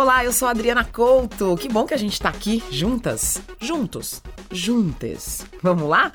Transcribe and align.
Olá, 0.00 0.24
eu 0.24 0.32
sou 0.32 0.48
Adriana 0.48 0.82
Couto. 0.82 1.58
Que 1.58 1.68
bom 1.68 1.84
que 1.84 1.92
a 1.92 1.96
gente 1.98 2.18
tá 2.18 2.30
aqui 2.30 2.64
juntas, 2.70 3.38
juntos, 3.60 4.22
juntas. 4.50 5.44
Vamos 5.62 5.86
lá? 5.86 6.10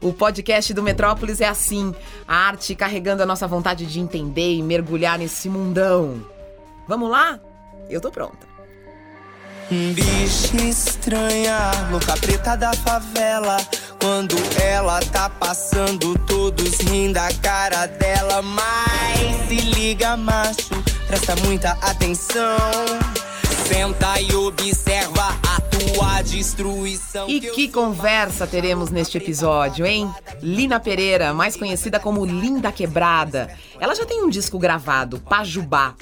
O 0.00 0.12
podcast 0.12 0.72
do 0.72 0.84
Metrópolis 0.84 1.40
é 1.40 1.48
assim: 1.48 1.92
a 2.28 2.46
arte 2.46 2.76
carregando 2.76 3.24
a 3.24 3.26
nossa 3.26 3.48
vontade 3.48 3.86
de 3.86 3.98
entender 3.98 4.54
e 4.54 4.62
mergulhar 4.62 5.18
nesse 5.18 5.48
mundão. 5.48 6.24
Vamos 6.86 7.10
lá? 7.10 7.40
Eu 7.90 8.00
tô 8.00 8.08
pronta. 8.08 8.46
Bicha 9.68 10.56
estranha, 10.56 11.72
louca 11.90 12.16
preta 12.16 12.56
da 12.56 12.72
favela. 12.72 13.56
Quando 14.00 14.36
ela 14.62 15.00
tá 15.00 15.28
passando, 15.28 16.16
todos 16.20 16.78
rindo 16.78 17.18
a 17.18 17.32
cara 17.42 17.86
dela. 17.86 18.40
Mas 18.42 19.48
se 19.48 19.56
liga, 19.56 20.16
macho, 20.16 20.70
presta 21.08 21.34
muita 21.44 21.72
atenção. 21.82 23.23
Senta 23.66 24.20
e 24.20 24.34
observa 24.34 25.28
a 25.48 25.60
tua 25.60 26.20
destruição. 26.20 27.28
E 27.30 27.40
que 27.40 27.68
conversa 27.68 28.46
teremos 28.46 28.90
neste 28.90 29.16
episódio, 29.16 29.86
hein? 29.86 30.12
Lina 30.42 30.78
Pereira, 30.78 31.32
mais 31.32 31.56
conhecida 31.56 31.98
como 31.98 32.26
Linda 32.26 32.70
Quebrada. 32.70 33.56
Ela 33.80 33.94
já 33.94 34.04
tem 34.04 34.22
um 34.22 34.28
disco 34.28 34.58
gravado, 34.58 35.18
Pajubá. 35.18 35.94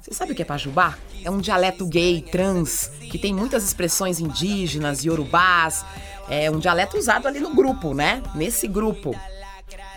Você 0.00 0.14
sabe 0.14 0.32
o 0.32 0.34
que 0.34 0.42
é 0.42 0.44
Pajubá? 0.44 0.96
É 1.24 1.30
um 1.30 1.38
dialeto 1.38 1.86
gay, 1.86 2.22
trans, 2.22 2.90
que 3.10 3.18
tem 3.18 3.34
muitas 3.34 3.64
expressões 3.64 4.20
indígenas, 4.20 5.04
iorubás. 5.04 5.84
É 6.28 6.50
um 6.50 6.58
dialeto 6.58 6.96
usado 6.96 7.26
ali 7.26 7.40
no 7.40 7.54
grupo, 7.54 7.94
né? 7.94 8.22
Nesse 8.34 8.68
grupo. 8.68 9.14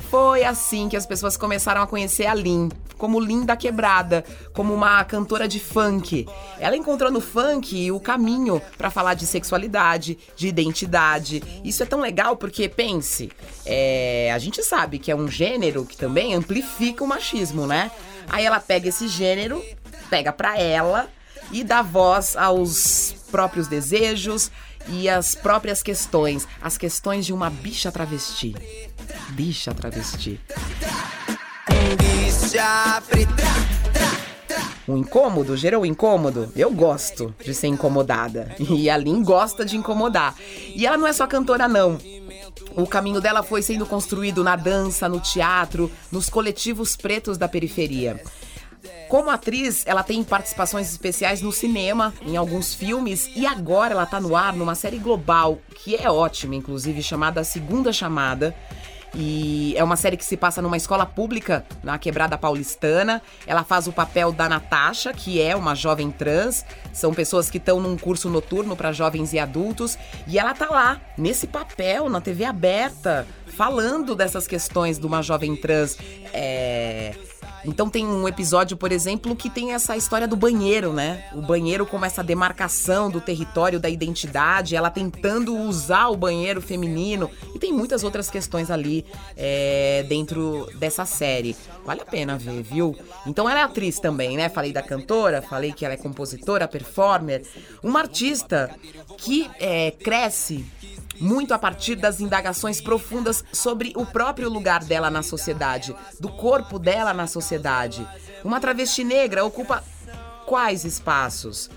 Foi 0.09 0.43
assim 0.43 0.87
que 0.87 0.95
as 0.95 1.05
pessoas 1.05 1.35
começaram 1.35 1.81
a 1.81 1.87
conhecer 1.87 2.25
a 2.25 2.33
Lin, 2.33 2.69
como 2.97 3.19
Linda 3.19 3.57
Quebrada, 3.57 4.23
como 4.53 4.73
uma 4.73 5.03
cantora 5.03 5.47
de 5.47 5.59
funk. 5.59 6.27
Ela 6.59 6.77
encontrou 6.77 7.11
no 7.11 7.19
funk 7.19 7.91
o 7.91 7.99
caminho 7.99 8.61
para 8.77 8.89
falar 8.89 9.13
de 9.13 9.25
sexualidade, 9.25 10.17
de 10.35 10.47
identidade. 10.47 11.43
Isso 11.63 11.83
é 11.83 11.85
tão 11.85 11.99
legal 11.99 12.37
porque, 12.37 12.69
pense, 12.69 13.31
é, 13.65 14.31
a 14.33 14.37
gente 14.37 14.63
sabe 14.63 14.99
que 14.99 15.11
é 15.11 15.15
um 15.15 15.27
gênero 15.27 15.85
que 15.85 15.97
também 15.97 16.33
amplifica 16.33 17.03
o 17.03 17.07
machismo, 17.07 17.65
né? 17.67 17.91
Aí 18.29 18.45
ela 18.45 18.59
pega 18.59 18.89
esse 18.89 19.07
gênero, 19.07 19.63
pega 20.09 20.31
pra 20.31 20.57
ela 20.59 21.09
e 21.51 21.63
dá 21.63 21.81
voz 21.81 22.35
aos 22.35 23.15
próprios 23.31 23.67
desejos 23.67 24.51
e 24.89 25.09
às 25.09 25.35
próprias 25.35 25.81
questões, 25.81 26.47
as 26.61 26.77
questões 26.77 27.25
de 27.25 27.33
uma 27.33 27.49
bicha 27.49 27.91
travesti. 27.91 28.55
Bicha 29.29 29.73
travesti. 29.73 30.39
Bicha. 31.97 33.01
Um 34.87 34.97
incômodo 34.97 35.57
gerou 35.57 35.85
incômodo? 35.85 36.51
Eu 36.55 36.71
gosto 36.71 37.33
de 37.43 37.53
ser 37.55 37.67
incomodada. 37.67 38.55
E 38.59 38.89
a 38.89 38.95
Lin 38.97 39.23
gosta 39.23 39.65
de 39.65 39.75
incomodar. 39.75 40.35
E 40.75 40.85
ela 40.85 40.95
não 40.97 41.07
é 41.07 41.13
só 41.13 41.25
cantora, 41.25 41.67
não. 41.67 41.97
O 42.75 42.85
caminho 42.85 43.19
dela 43.19 43.41
foi 43.41 43.61
sendo 43.61 43.85
construído 43.85 44.43
na 44.43 44.55
dança, 44.55 45.09
no 45.09 45.19
teatro, 45.19 45.91
nos 46.11 46.29
coletivos 46.29 46.95
pretos 46.95 47.37
da 47.37 47.47
periferia. 47.47 48.21
Como 49.09 49.29
atriz, 49.29 49.83
ela 49.85 50.03
tem 50.03 50.23
participações 50.23 50.89
especiais 50.89 51.41
no 51.41 51.51
cinema, 51.51 52.13
em 52.21 52.37
alguns 52.37 52.73
filmes, 52.73 53.29
e 53.35 53.45
agora 53.45 53.93
ela 53.93 54.05
tá 54.05 54.19
no 54.19 54.35
ar 54.35 54.53
numa 54.53 54.75
série 54.75 54.97
global, 54.97 55.59
que 55.75 55.95
é 55.95 56.09
ótima, 56.09 56.55
inclusive, 56.55 57.01
chamada 57.03 57.43
Segunda 57.43 57.93
Chamada. 57.93 58.55
E 59.17 59.73
é 59.77 59.83
uma 59.83 59.95
série 59.95 60.17
que 60.17 60.25
se 60.25 60.35
passa 60.35 60.61
numa 60.61 60.75
escola 60.75 61.05
pública, 61.05 61.65
na 61.81 61.97
Quebrada 61.97 62.37
Paulistana. 62.37 63.21
Ela 63.47 63.63
faz 63.63 63.87
o 63.87 63.93
papel 63.93 64.31
da 64.31 64.49
Natasha, 64.49 65.13
que 65.13 65.41
é 65.41 65.55
uma 65.55 65.73
jovem 65.73 66.11
trans. 66.11 66.65
São 66.91 67.13
pessoas 67.13 67.49
que 67.49 67.57
estão 67.57 67.79
num 67.79 67.97
curso 67.97 68.29
noturno 68.29 68.75
para 68.75 68.91
jovens 68.91 69.31
e 69.31 69.39
adultos. 69.39 69.97
E 70.27 70.37
ela 70.37 70.53
tá 70.53 70.69
lá, 70.69 70.99
nesse 71.17 71.47
papel, 71.47 72.09
na 72.09 72.19
TV 72.19 72.43
aberta, 72.43 73.25
falando 73.55 74.15
dessas 74.15 74.47
questões 74.47 74.99
de 74.99 75.05
uma 75.05 75.21
jovem 75.21 75.55
trans. 75.55 75.97
É 76.33 76.64
então 77.67 77.89
tem 77.89 78.05
um 78.05 78.27
episódio, 78.27 78.77
por 78.77 78.91
exemplo, 78.91 79.35
que 79.35 79.49
tem 79.49 79.73
essa 79.73 79.95
história 79.97 80.27
do 80.27 80.35
banheiro, 80.35 80.93
né? 80.93 81.25
O 81.33 81.41
banheiro 81.41 81.85
como 81.85 82.05
essa 82.05 82.23
demarcação 82.23 83.09
do 83.09 83.19
território, 83.19 83.79
da 83.79 83.89
identidade, 83.89 84.75
ela 84.75 84.89
tentando 84.89 85.55
usar 85.55 86.07
o 86.07 86.17
banheiro 86.17 86.61
feminino. 86.61 87.29
E 87.53 87.59
tem 87.59 87.73
muitas 87.73 88.03
outras 88.03 88.29
questões 88.29 88.69
ali 88.69 89.05
é, 89.35 90.05
dentro 90.07 90.67
dessa 90.75 91.05
série. 91.05 91.55
Vale 91.85 92.01
a 92.01 92.05
pena 92.05 92.37
ver, 92.37 92.61
viu? 92.61 92.95
Então 93.25 93.49
ela 93.49 93.59
é 93.59 93.63
atriz 93.63 93.99
também, 93.99 94.37
né? 94.37 94.49
Falei 94.49 94.71
da 94.71 94.81
cantora, 94.81 95.41
falei 95.41 95.71
que 95.71 95.85
ela 95.85 95.93
é 95.93 95.97
compositora, 95.97 96.67
performer. 96.67 97.43
Uma 97.83 97.99
artista 97.99 98.69
que 99.17 99.49
é, 99.59 99.91
cresce 99.91 100.65
muito 101.19 101.53
a 101.53 101.59
partir 101.59 101.95
das 101.95 102.19
indagações 102.19 102.81
profundas 102.81 103.43
sobre 103.51 103.93
o 103.95 104.05
próprio 104.05 104.49
lugar 104.49 104.83
dela 104.83 105.09
na 105.09 105.23
sociedade, 105.23 105.95
do 106.19 106.29
corpo 106.29 106.77
dela 106.77 107.13
na 107.13 107.27
sociedade. 107.27 108.07
Uma 108.43 108.59
travesti 108.59 109.03
negra 109.03 109.45
ocupa 109.45 109.83
quais 110.45 110.85
espaços? 110.85 111.69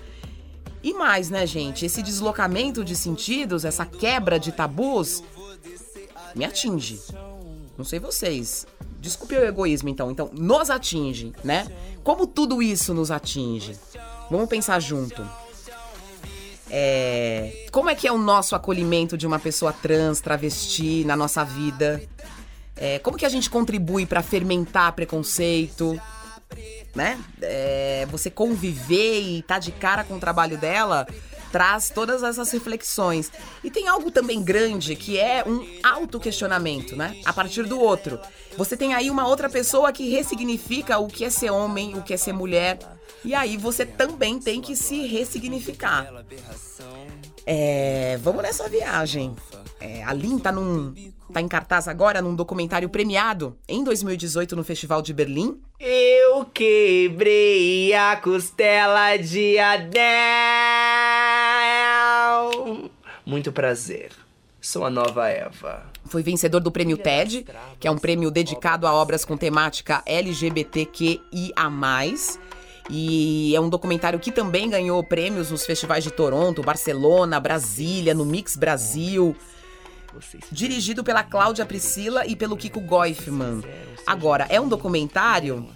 E 0.81 0.93
mais, 0.93 1.29
né, 1.29 1.45
gente? 1.45 1.85
Esse 1.85 2.01
deslocamento 2.01 2.85
de 2.85 2.95
sentidos, 2.95 3.65
essa 3.65 3.85
quebra 3.85 4.39
de 4.39 4.51
tabus, 4.51 5.21
me 6.35 6.45
atinge. 6.45 7.01
Não 7.77 7.83
sei 7.83 7.99
vocês. 7.99 8.65
Desculpe 8.99 9.35
o 9.35 9.45
egoísmo, 9.45 9.89
então. 9.89 10.11
Então, 10.11 10.29
nos 10.33 10.69
atinge, 10.69 11.33
né? 11.43 11.67
Como 12.03 12.27
tudo 12.27 12.61
isso 12.61 12.93
nos 12.93 13.11
atinge? 13.11 13.77
Vamos 14.29 14.49
pensar 14.49 14.79
junto. 14.79 15.25
É, 16.69 17.67
como 17.71 17.89
é 17.89 17.95
que 17.95 18.07
é 18.07 18.11
o 18.11 18.17
nosso 18.17 18.55
acolhimento 18.55 19.17
de 19.17 19.25
uma 19.25 19.39
pessoa 19.39 19.73
trans, 19.73 20.21
travesti 20.21 21.03
na 21.05 21.15
nossa 21.15 21.43
vida? 21.43 22.01
É, 22.75 22.99
como 22.99 23.17
que 23.17 23.25
a 23.25 23.29
gente 23.29 23.49
contribui 23.49 24.05
para 24.05 24.21
fermentar 24.21 24.93
preconceito? 24.93 25.99
Né? 26.95 27.19
É, 27.41 28.07
você 28.09 28.29
conviver 28.29 29.21
e 29.21 29.39
estar 29.39 29.55
tá 29.55 29.59
de 29.59 29.71
cara 29.71 30.03
com 30.03 30.15
o 30.15 30.19
trabalho 30.19 30.57
dela 30.57 31.07
traz 31.51 31.89
todas 31.89 32.23
essas 32.23 32.51
reflexões. 32.51 33.31
E 33.63 33.71
tem 33.71 33.87
algo 33.87 34.11
também 34.11 34.41
grande 34.41 34.95
que 34.95 35.17
é 35.17 35.43
um 35.45 35.65
autoquestionamento, 35.83 36.95
né? 36.95 37.19
A 37.25 37.33
partir 37.33 37.63
do 37.63 37.79
outro. 37.79 38.19
Você 38.57 38.77
tem 38.77 38.93
aí 38.93 39.09
uma 39.09 39.27
outra 39.27 39.49
pessoa 39.49 39.91
que 39.91 40.09
ressignifica 40.09 40.97
o 40.99 41.07
que 41.07 41.25
é 41.25 41.29
ser 41.29 41.49
homem, 41.49 41.97
o 41.97 42.01
que 42.01 42.13
é 42.13 42.17
ser 42.17 42.33
mulher, 42.33 42.77
e 43.23 43.33
aí 43.33 43.57
você 43.57 43.85
também 43.85 44.39
tem 44.39 44.61
que 44.61 44.75
se 44.75 45.05
ressignificar. 45.07 46.11
É, 47.45 48.17
vamos 48.21 48.41
nessa 48.43 48.67
viagem. 48.69 49.35
É, 49.79 50.03
a 50.03 50.13
Lin 50.13 50.37
tá, 50.39 50.51
num, 50.51 50.93
tá 51.31 51.41
em 51.41 51.47
cartaz 51.47 51.87
agora 51.87 52.21
num 52.21 52.35
documentário 52.35 52.89
premiado 52.89 53.57
em 53.67 53.83
2018 53.83 54.55
no 54.55 54.63
Festival 54.63 55.01
de 55.01 55.13
Berlim. 55.13 55.59
Eu 55.79 56.45
quebrei 56.45 57.93
a 57.93 58.15
costela 58.17 59.17
de 59.17 59.57
Adel. 59.57 59.99
Muito 63.25 63.51
prazer. 63.51 64.11
Sou 64.61 64.83
a 64.83 64.89
nova 64.89 65.29
Eva. 65.29 65.85
Foi 66.05 66.21
vencedor 66.21 66.59
do 66.59 66.71
prêmio 66.71 66.97
TED, 66.97 67.45
que 67.79 67.87
é 67.87 67.91
um 67.91 67.97
prêmio 67.97 68.29
dedicado 68.29 68.85
a 68.85 68.93
obras 68.93 69.23
com 69.23 69.37
temática 69.37 70.03
LGBTQIA. 70.05 71.19
E 72.89 73.55
é 73.55 73.59
um 73.59 73.69
documentário 73.69 74.19
que 74.19 74.31
também 74.31 74.69
ganhou 74.69 75.03
prêmios 75.03 75.51
nos 75.51 75.65
festivais 75.65 76.03
de 76.03 76.11
Toronto, 76.11 76.63
Barcelona, 76.63 77.39
Brasília, 77.39 78.13
no 78.13 78.25
Mix 78.25 78.55
Brasil. 78.55 79.35
Dirigido 80.51 81.03
pela 81.03 81.23
Cláudia 81.23 81.65
Priscila 81.65 82.25
e 82.25 82.35
pelo 82.35 82.57
Kiko 82.57 82.81
Goifman. 82.81 83.61
Agora, 84.07 84.47
é 84.49 84.59
um 84.59 84.67
documentário 84.67 85.67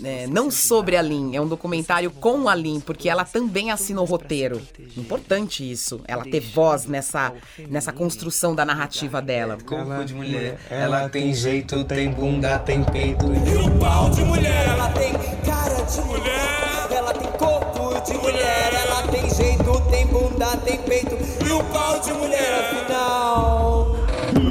né, 0.00 0.26
não 0.28 0.50
sobre 0.52 0.96
a 0.96 1.02
Lin, 1.02 1.34
é 1.34 1.40
um 1.40 1.48
documentário 1.48 2.10
com 2.10 2.48
a 2.48 2.54
Lin, 2.54 2.78
porque 2.78 3.08
ela 3.08 3.24
também 3.24 3.72
assina 3.72 4.00
o 4.00 4.04
roteiro. 4.04 4.62
Importante 4.96 5.68
isso, 5.68 6.00
ela 6.06 6.22
ter 6.22 6.40
voz 6.40 6.86
nessa, 6.86 7.32
nessa 7.68 7.92
construção 7.92 8.54
da 8.54 8.64
narrativa 8.64 9.20
dela. 9.20 9.58
Corpo 9.64 10.04
de 10.04 10.14
mulher, 10.14 10.60
ela 10.70 11.08
tem 11.08 11.34
jeito, 11.34 11.82
tem 11.84 12.10
bunda, 12.10 12.58
tem 12.60 12.84
peito. 12.84 13.26
E 13.26 13.66
o 13.66 13.78
pau 13.80 14.08
de 14.10 14.22
mulher, 14.22 14.68
ela 14.68 14.88
tem 14.90 15.12
cara 15.60 15.82
de 15.82 16.00
mulher, 16.02 16.88
ela 16.90 17.12
tem 17.12 17.30
corpo 17.32 18.00
de 18.00 18.14
mulher, 18.18 18.72
ela 18.72 19.02
tem 19.08 19.28
jeito, 19.30 19.80
tem 19.90 20.06
bunda, 20.06 20.56
tem 20.58 20.78
peito. 20.78 21.16
E 21.46 21.52
o 21.52 21.62
pau 21.64 22.00
de 22.00 22.12
mulher, 22.12 22.60
afinal. 22.60 23.96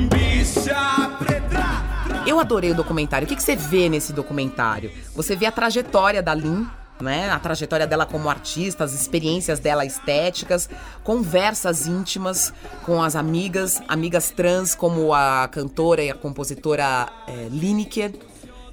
Bicha 0.09 1.17
preta. 1.17 2.23
Eu 2.27 2.39
adorei 2.39 2.71
o 2.71 2.75
documentário. 2.75 3.25
O 3.25 3.27
que, 3.27 3.35
que 3.35 3.43
você 3.43 3.55
vê 3.55 3.89
nesse 3.89 4.13
documentário? 4.13 4.91
Você 5.15 5.35
vê 5.35 5.47
a 5.47 5.51
trajetória 5.51 6.21
da 6.21 6.33
Lin, 6.33 6.67
né? 7.01 7.31
A 7.31 7.39
trajetória 7.39 7.87
dela 7.87 8.05
como 8.05 8.29
artista, 8.29 8.83
as 8.83 8.93
experiências 8.93 9.59
dela 9.59 9.85
estéticas, 9.85 10.69
conversas 11.03 11.87
íntimas 11.87 12.53
com 12.85 13.01
as 13.01 13.15
amigas, 13.15 13.81
amigas 13.87 14.29
trans 14.29 14.75
como 14.75 15.13
a 15.13 15.47
cantora 15.47 16.03
e 16.03 16.11
a 16.11 16.15
compositora 16.15 17.07
é, 17.27 17.47
Lineker. 17.49 18.13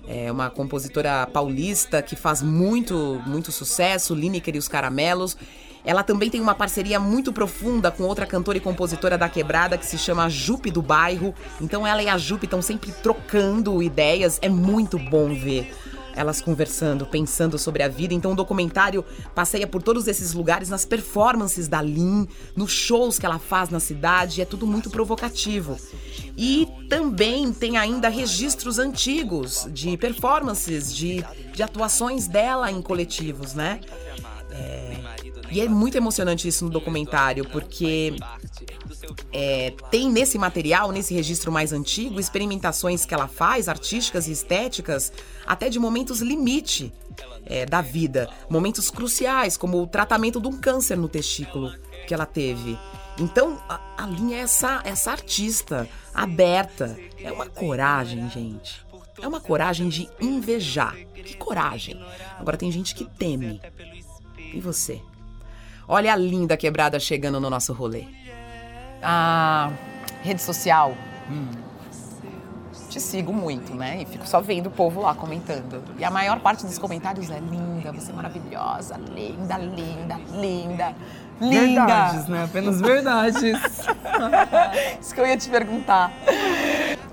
É 0.08 0.30
uma 0.30 0.48
compositora 0.50 1.26
paulista 1.26 2.00
que 2.00 2.14
faz 2.14 2.42
muito, 2.42 3.20
muito 3.26 3.50
sucesso, 3.50 4.14
Lineker 4.14 4.54
e 4.54 4.58
os 4.58 4.68
Caramelos. 4.68 5.36
Ela 5.84 6.02
também 6.02 6.28
tem 6.28 6.40
uma 6.40 6.54
parceria 6.54 6.98
muito 6.98 7.32
profunda 7.32 7.90
com 7.92 8.02
outra 8.02 8.26
cantora 8.26 8.58
e 8.58 8.60
compositora 8.60 9.16
da 9.16 9.28
quebrada 9.28 9.78
que 9.78 9.86
se 9.86 9.96
chama 9.96 10.28
Jupe 10.28 10.70
do 10.70 10.82
Bairro. 10.82 11.34
Então 11.60 11.86
ela 11.86 12.02
e 12.02 12.08
a 12.08 12.18
Jupe 12.18 12.46
estão 12.46 12.60
sempre 12.60 12.90
trocando 12.90 13.82
ideias. 13.82 14.38
É 14.42 14.48
muito 14.48 14.98
bom 14.98 15.32
ver 15.34 15.72
elas 16.16 16.40
conversando, 16.40 17.06
pensando 17.06 17.58
sobre 17.58 17.82
a 17.82 17.88
vida. 17.88 18.14
Então 18.14 18.32
o 18.32 18.34
documentário 18.34 19.04
passeia 19.34 19.66
por 19.66 19.82
todos 19.82 20.08
esses 20.08 20.32
lugares, 20.32 20.70
nas 20.70 20.84
performances 20.84 21.68
da 21.68 21.80
Lin, 21.82 22.26
nos 22.56 22.72
shows 22.72 23.18
que 23.18 23.26
ela 23.26 23.38
faz 23.38 23.68
na 23.68 23.78
cidade, 23.78 24.40
é 24.40 24.44
tudo 24.44 24.66
muito 24.66 24.90
provocativo. 24.90 25.78
E 26.36 26.66
também 26.88 27.52
tem 27.52 27.76
ainda 27.76 28.08
registros 28.08 28.78
antigos 28.78 29.68
de 29.70 29.96
performances, 29.96 30.94
de, 30.94 31.24
de 31.54 31.62
atuações 31.62 32.26
dela 32.26 32.70
em 32.70 32.80
coletivos, 32.80 33.54
né? 33.54 33.80
É, 34.50 34.96
e 35.50 35.60
é 35.60 35.68
muito 35.68 35.96
emocionante 35.96 36.48
isso 36.48 36.64
no 36.64 36.70
documentário, 36.70 37.46
porque 37.48 38.16
é, 39.32 39.74
tem 39.90 40.10
nesse 40.10 40.38
material, 40.38 40.92
nesse 40.92 41.14
registro 41.14 41.50
mais 41.52 41.72
antigo, 41.72 42.20
experimentações 42.20 43.04
que 43.04 43.14
ela 43.14 43.28
faz, 43.28 43.68
artísticas 43.68 44.28
e 44.28 44.32
estéticas, 44.32 45.12
até 45.46 45.68
de 45.68 45.78
momentos 45.78 46.20
limite 46.20 46.92
é, 47.44 47.66
da 47.66 47.80
vida, 47.80 48.28
momentos 48.48 48.90
cruciais, 48.90 49.56
como 49.56 49.82
o 49.82 49.86
tratamento 49.86 50.40
de 50.40 50.48
um 50.48 50.58
câncer 50.58 50.96
no 50.96 51.08
testículo 51.08 51.72
que 52.06 52.14
ela 52.14 52.26
teve. 52.26 52.78
Então, 53.18 53.58
a, 53.68 53.80
a 53.96 54.06
linha 54.06 54.38
é 54.38 54.40
essa, 54.40 54.82
essa 54.84 55.10
artista 55.10 55.88
aberta. 56.14 56.96
É 57.18 57.32
uma 57.32 57.46
coragem, 57.46 58.28
gente. 58.30 58.84
É 59.20 59.26
uma 59.26 59.40
coragem 59.40 59.88
de 59.88 60.08
invejar. 60.20 60.94
Que 61.14 61.36
coragem. 61.36 61.98
Agora 62.38 62.56
tem 62.56 62.70
gente 62.70 62.94
que 62.94 63.04
teme. 63.04 63.60
E 64.52 64.60
você? 64.60 65.00
Olha 65.88 66.12
a 66.12 66.16
linda 66.16 66.56
quebrada 66.56 67.00
chegando 67.00 67.40
no 67.40 67.48
nosso 67.48 67.72
rolê. 67.72 68.04
A 69.02 69.70
rede 70.22 70.42
social. 70.42 70.94
Hum. 71.30 71.48
Te 72.88 73.00
sigo 73.00 73.32
muito, 73.32 73.74
né? 73.74 74.02
E 74.02 74.06
fico 74.06 74.26
só 74.26 74.40
vendo 74.40 74.68
o 74.68 74.70
povo 74.70 75.02
lá 75.02 75.14
comentando. 75.14 75.82
E 75.98 76.04
a 76.04 76.10
maior 76.10 76.40
parte 76.40 76.64
dos 76.64 76.78
comentários 76.78 77.30
é 77.30 77.38
linda, 77.38 77.92
você 77.92 78.10
é 78.10 78.14
maravilhosa, 78.14 78.96
linda, 78.96 79.58
linda, 79.58 80.18
linda. 80.32 80.94
Linda. 81.38 81.84
Verdades, 81.84 82.28
né? 82.28 82.44
Apenas 82.44 82.80
verdades. 82.80 83.36
Isso 85.00 85.14
que 85.14 85.20
eu 85.20 85.26
ia 85.26 85.36
te 85.36 85.50
perguntar. 85.50 86.10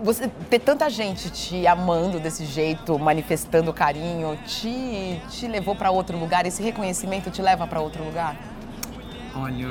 Você 0.01 0.29
ter 0.49 0.59
tanta 0.59 0.89
gente 0.89 1.29
te 1.29 1.67
amando 1.67 2.19
desse 2.19 2.45
jeito, 2.45 2.97
manifestando 2.97 3.73
carinho, 3.73 4.37
te, 4.45 5.21
te 5.29 5.47
levou 5.47 5.75
para 5.75 5.91
outro 5.91 6.17
lugar? 6.17 6.45
Esse 6.45 6.63
reconhecimento 6.63 7.29
te 7.29 7.41
leva 7.41 7.67
para 7.67 7.81
outro 7.81 8.03
lugar? 8.03 8.35
Olha, 9.35 9.67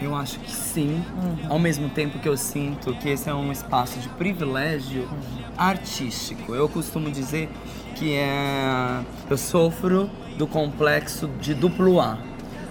eu 0.00 0.14
acho 0.14 0.38
que 0.40 0.50
sim. 0.50 1.02
Uhum. 1.22 1.36
Ao 1.48 1.58
mesmo 1.58 1.88
tempo 1.88 2.18
que 2.18 2.28
eu 2.28 2.36
sinto 2.36 2.94
que 2.94 3.08
esse 3.08 3.28
é 3.28 3.34
um 3.34 3.50
espaço 3.50 3.98
de 3.98 4.08
privilégio 4.10 5.02
uhum. 5.02 5.44
artístico. 5.56 6.54
Eu 6.54 6.68
costumo 6.68 7.10
dizer 7.10 7.48
que 7.96 8.14
é 8.14 9.02
eu 9.28 9.36
sofro 9.36 10.10
do 10.38 10.46
complexo 10.46 11.28
de 11.40 11.54
duplo 11.54 12.00
A. 12.00 12.18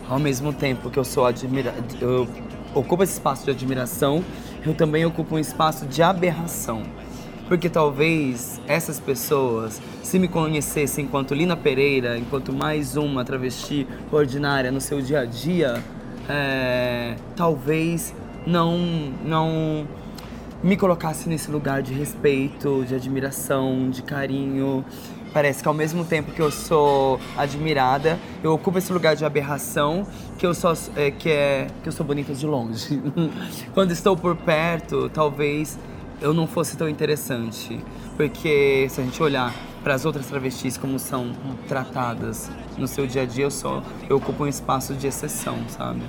Ao 0.08 0.20
mesmo 0.20 0.52
tempo 0.52 0.90
que 0.90 0.98
eu 0.98 1.04
sou 1.04 1.26
admira 1.26 1.74
eu 2.02 2.28
ocupo 2.74 3.04
esse 3.04 3.14
espaço 3.14 3.46
de 3.46 3.52
admiração, 3.52 4.24
eu 4.66 4.74
também 4.74 5.06
ocupo 5.06 5.36
um 5.36 5.40
espaço 5.40 5.86
de 5.86 6.02
aberração. 6.02 6.84
Porque 7.48 7.68
talvez 7.68 8.62
essas 8.68 9.00
pessoas, 9.00 9.82
se 10.04 10.20
me 10.20 10.28
conhecessem 10.28 11.06
enquanto 11.06 11.34
Lina 11.34 11.58
Pereira, 11.58 12.18
enquanto 12.18 12.54
mais 12.54 12.96
uma 12.96 13.26
travesti 13.26 13.88
ordinária 14.12 14.72
no 14.72 14.80
seu 14.80 15.02
dia 15.02 15.22
a 15.22 15.26
dia, 15.26 15.84
é, 16.30 17.16
talvez 17.36 18.14
não, 18.46 18.78
não 19.26 19.88
me 20.62 20.78
colocasse 20.78 21.28
nesse 21.28 21.50
lugar 21.50 21.82
de 21.82 21.94
respeito, 21.94 22.86
de 22.88 22.96
admiração, 22.96 23.90
de 23.90 24.04
carinho. 24.04 24.86
Parece 25.34 25.62
que 25.62 25.68
ao 25.68 25.74
mesmo 25.74 26.04
tempo 26.04 26.32
que 26.32 26.42
eu 26.42 26.52
sou 26.52 27.20
admirada, 27.38 28.20
eu 28.44 28.54
ocupo 28.54 28.78
esse 28.78 28.92
lugar 28.92 29.16
de 29.16 29.24
aberração, 29.24 30.08
que 30.38 30.46
eu 30.46 30.54
só 30.54 30.74
é, 30.96 31.12
que 31.12 31.30
é 31.30 31.68
que 31.84 31.90
eu 31.90 31.92
sou 31.92 32.06
bonita 32.06 32.34
de 32.34 32.46
longe. 32.46 33.02
Quando 33.74 33.92
estou 33.92 34.18
por 34.18 34.36
perto, 34.36 35.10
talvez 35.10 35.78
eu 36.22 36.34
não 36.34 36.48
fosse 36.48 36.76
tão 36.76 36.90
interessante, 36.90 37.80
porque 38.18 38.88
se 38.90 39.00
a 39.00 39.04
gente 39.04 39.22
olhar 39.22 39.54
para 39.84 39.94
as 39.94 40.06
outras 40.06 40.28
travestis 40.28 40.78
como 40.78 41.00
são 41.00 41.32
tratadas 41.68 42.50
no 42.78 42.88
seu 42.88 43.08
dia 43.08 43.24
a 43.24 43.26
dia, 43.26 43.46
eu 43.46 43.52
só 43.52 43.84
eu 44.10 44.18
ocupo 44.18 44.44
um 44.44 44.48
espaço 44.48 44.94
de 44.94 45.08
exceção, 45.08 45.58
sabe? 45.70 46.02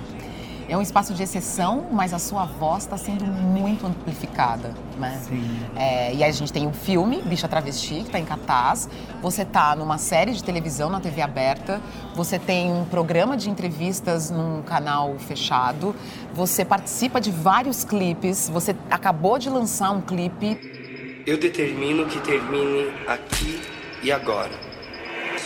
É 0.71 0.77
um 0.77 0.81
espaço 0.81 1.13
de 1.13 1.21
exceção, 1.21 1.87
mas 1.91 2.13
a 2.13 2.19
sua 2.19 2.45
voz 2.45 2.83
está 2.83 2.95
sendo 2.95 3.25
muito 3.25 3.85
amplificada, 3.85 4.73
né? 4.97 5.19
Sim. 5.27 5.59
É, 5.75 6.13
e 6.13 6.23
a 6.23 6.31
gente 6.31 6.53
tem 6.53 6.65
o 6.65 6.69
um 6.69 6.73
filme 6.73 7.21
Bicha 7.23 7.45
Travesti 7.45 7.95
que 7.95 8.01
está 8.03 8.17
em 8.17 8.23
cartaz. 8.23 8.89
Você 9.21 9.41
está 9.41 9.75
numa 9.75 9.97
série 9.97 10.31
de 10.31 10.41
televisão 10.41 10.89
na 10.89 11.01
TV 11.01 11.21
aberta. 11.21 11.81
Você 12.15 12.39
tem 12.39 12.71
um 12.71 12.85
programa 12.85 13.35
de 13.35 13.49
entrevistas 13.49 14.31
num 14.31 14.61
canal 14.61 15.19
fechado. 15.19 15.93
Você 16.33 16.63
participa 16.63 17.19
de 17.19 17.31
vários 17.31 17.83
clipes. 17.83 18.47
Você 18.47 18.73
acabou 18.89 19.37
de 19.37 19.49
lançar 19.49 19.91
um 19.91 19.99
clipe 19.99 20.80
eu 21.25 21.37
determino 21.37 22.05
que 22.07 22.19
termine 22.19 22.91
aqui 23.07 23.61
e 24.01 24.11
agora. 24.11 24.51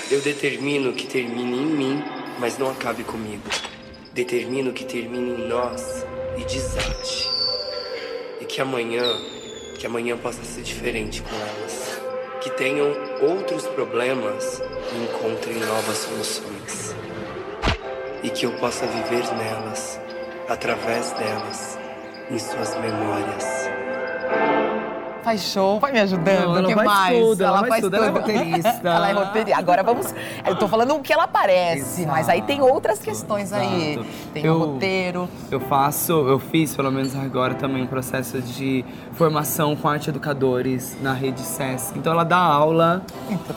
Eu 0.10 0.22
determino 0.22 0.94
que 0.94 1.08
termine 1.08 1.58
em 1.58 1.66
mim, 1.66 2.04
mas 2.40 2.58
não 2.58 2.70
acabe 2.70 3.04
comigo. 3.04 3.50
Determino 4.14 4.72
que 4.72 4.86
termine 4.86 5.42
em 5.42 5.48
nós 5.48 6.06
e 6.38 6.44
desate. 6.46 7.30
E 8.40 8.46
que 8.46 8.62
amanhã, 8.62 9.04
que 9.78 9.86
amanhã 9.86 10.18
possa 10.18 10.44
ser 10.44 10.62
diferente 10.62 11.22
com 11.22 11.36
elas. 11.36 12.02
Que 12.42 12.50
tenham 12.52 12.88
outros 13.22 13.66
problemas 13.68 14.62
e 14.94 15.04
encontrem 15.04 15.58
novas 15.58 15.98
soluções. 15.98 16.96
E 18.24 18.30
que 18.30 18.46
eu 18.46 18.52
possa 18.54 18.86
viver 18.86 19.24
nelas, 19.36 20.00
através 20.48 21.12
delas, 21.12 21.78
em 22.32 22.40
suas 22.40 22.76
memórias 22.80 23.76
faz 25.26 25.42
show, 25.52 25.80
vai 25.80 25.92
me 25.92 26.00
ajudando. 26.00 26.46
Não, 26.46 26.58
ela 26.58 26.68
que 26.68 26.76
faz 26.76 26.88
mais? 26.88 27.20
Tudo, 27.20 27.44
ela, 27.44 27.58
ela 27.58 27.68
faz 27.68 27.82
tudo, 27.82 27.96
ela 27.96 28.06
é 28.06 28.10
roteirista. 28.10 28.82
ela 28.86 29.10
é 29.10 29.14
roteirista. 29.14 29.58
Agora 29.58 29.84
vamos. 29.84 30.14
Eu 30.46 30.56
tô 30.56 30.68
falando 30.68 30.94
o 30.94 31.00
que 31.00 31.12
ela 31.12 31.28
parece, 31.28 32.02
Exato. 32.02 32.16
mas 32.16 32.30
aí 32.30 32.44
tem 32.44 32.62
outras 32.62 33.00
questões 33.00 33.52
Exato. 33.52 33.64
aí. 33.64 34.06
Tem 34.32 34.48
o 34.48 34.54
um 34.54 34.60
roteiro. 34.60 35.28
Eu 35.50 35.60
faço, 35.60 36.14
eu 36.14 36.38
fiz, 36.38 36.76
pelo 36.76 36.92
menos 36.92 37.16
agora, 37.16 37.56
também 37.56 37.82
um 37.82 37.88
processo 37.88 38.40
de 38.40 38.86
formação 39.14 39.76
com 39.76 39.88
arte 39.90 40.12
educadores 40.12 40.96
na 41.02 41.14
rede 41.14 41.42
SESC. 41.42 41.98
Então 41.98 42.14
ela 42.14 42.24
dá 42.24 42.38
aula. 42.38 43.02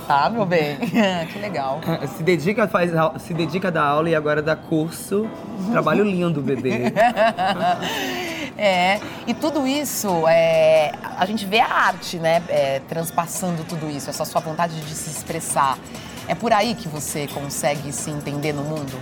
Tá, 0.06 0.30
meu 0.30 0.46
bem. 0.46 0.78
que 1.30 1.38
legal. 1.38 1.80
É, 1.86 2.06
se 2.06 2.22
dedica, 2.22 2.66
faz, 2.66 2.90
se 3.18 3.34
dedica 3.34 3.68
a 3.68 3.70
dar 3.70 3.84
aula 3.84 4.08
e 4.08 4.14
agora 4.14 4.40
dá 4.40 4.56
curso. 4.56 5.28
Trabalho 5.70 6.02
lindo, 6.02 6.40
bebê. 6.40 6.92
É, 8.58 9.00
e 9.24 9.32
tudo 9.32 9.64
isso, 9.68 10.26
é, 10.26 10.90
a 11.16 11.24
gente 11.24 11.46
vê 11.46 11.60
a 11.60 11.72
arte, 11.72 12.18
né, 12.18 12.42
é, 12.48 12.80
transpassando 12.88 13.62
tudo 13.62 13.88
isso, 13.88 14.10
essa 14.10 14.24
sua 14.24 14.40
vontade 14.40 14.80
de 14.80 14.94
se 14.96 15.10
expressar. 15.10 15.78
É 16.26 16.34
por 16.34 16.52
aí 16.52 16.74
que 16.74 16.88
você 16.88 17.28
consegue 17.28 17.92
se 17.92 18.10
entender 18.10 18.52
no 18.52 18.64
mundo? 18.64 18.92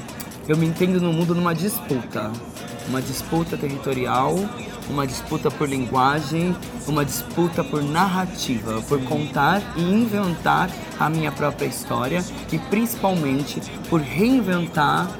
Eu 0.46 0.58
me 0.58 0.66
entendo 0.66 1.00
no 1.00 1.10
mundo 1.10 1.34
numa 1.34 1.54
disputa. 1.54 2.30
Uma 2.86 3.00
disputa 3.00 3.56
territorial, 3.56 4.36
uma 4.88 5.06
disputa 5.06 5.50
por 5.50 5.68
linguagem, 5.68 6.54
uma 6.86 7.04
disputa 7.04 7.64
por 7.64 7.82
narrativa, 7.82 8.80
por 8.82 9.02
contar 9.04 9.60
e 9.74 9.80
inventar 9.80 10.70
a 11.00 11.08
minha 11.08 11.32
própria 11.32 11.66
história 11.66 12.22
e 12.52 12.58
principalmente 12.58 13.60
por 13.88 14.00
reinventar 14.00 15.10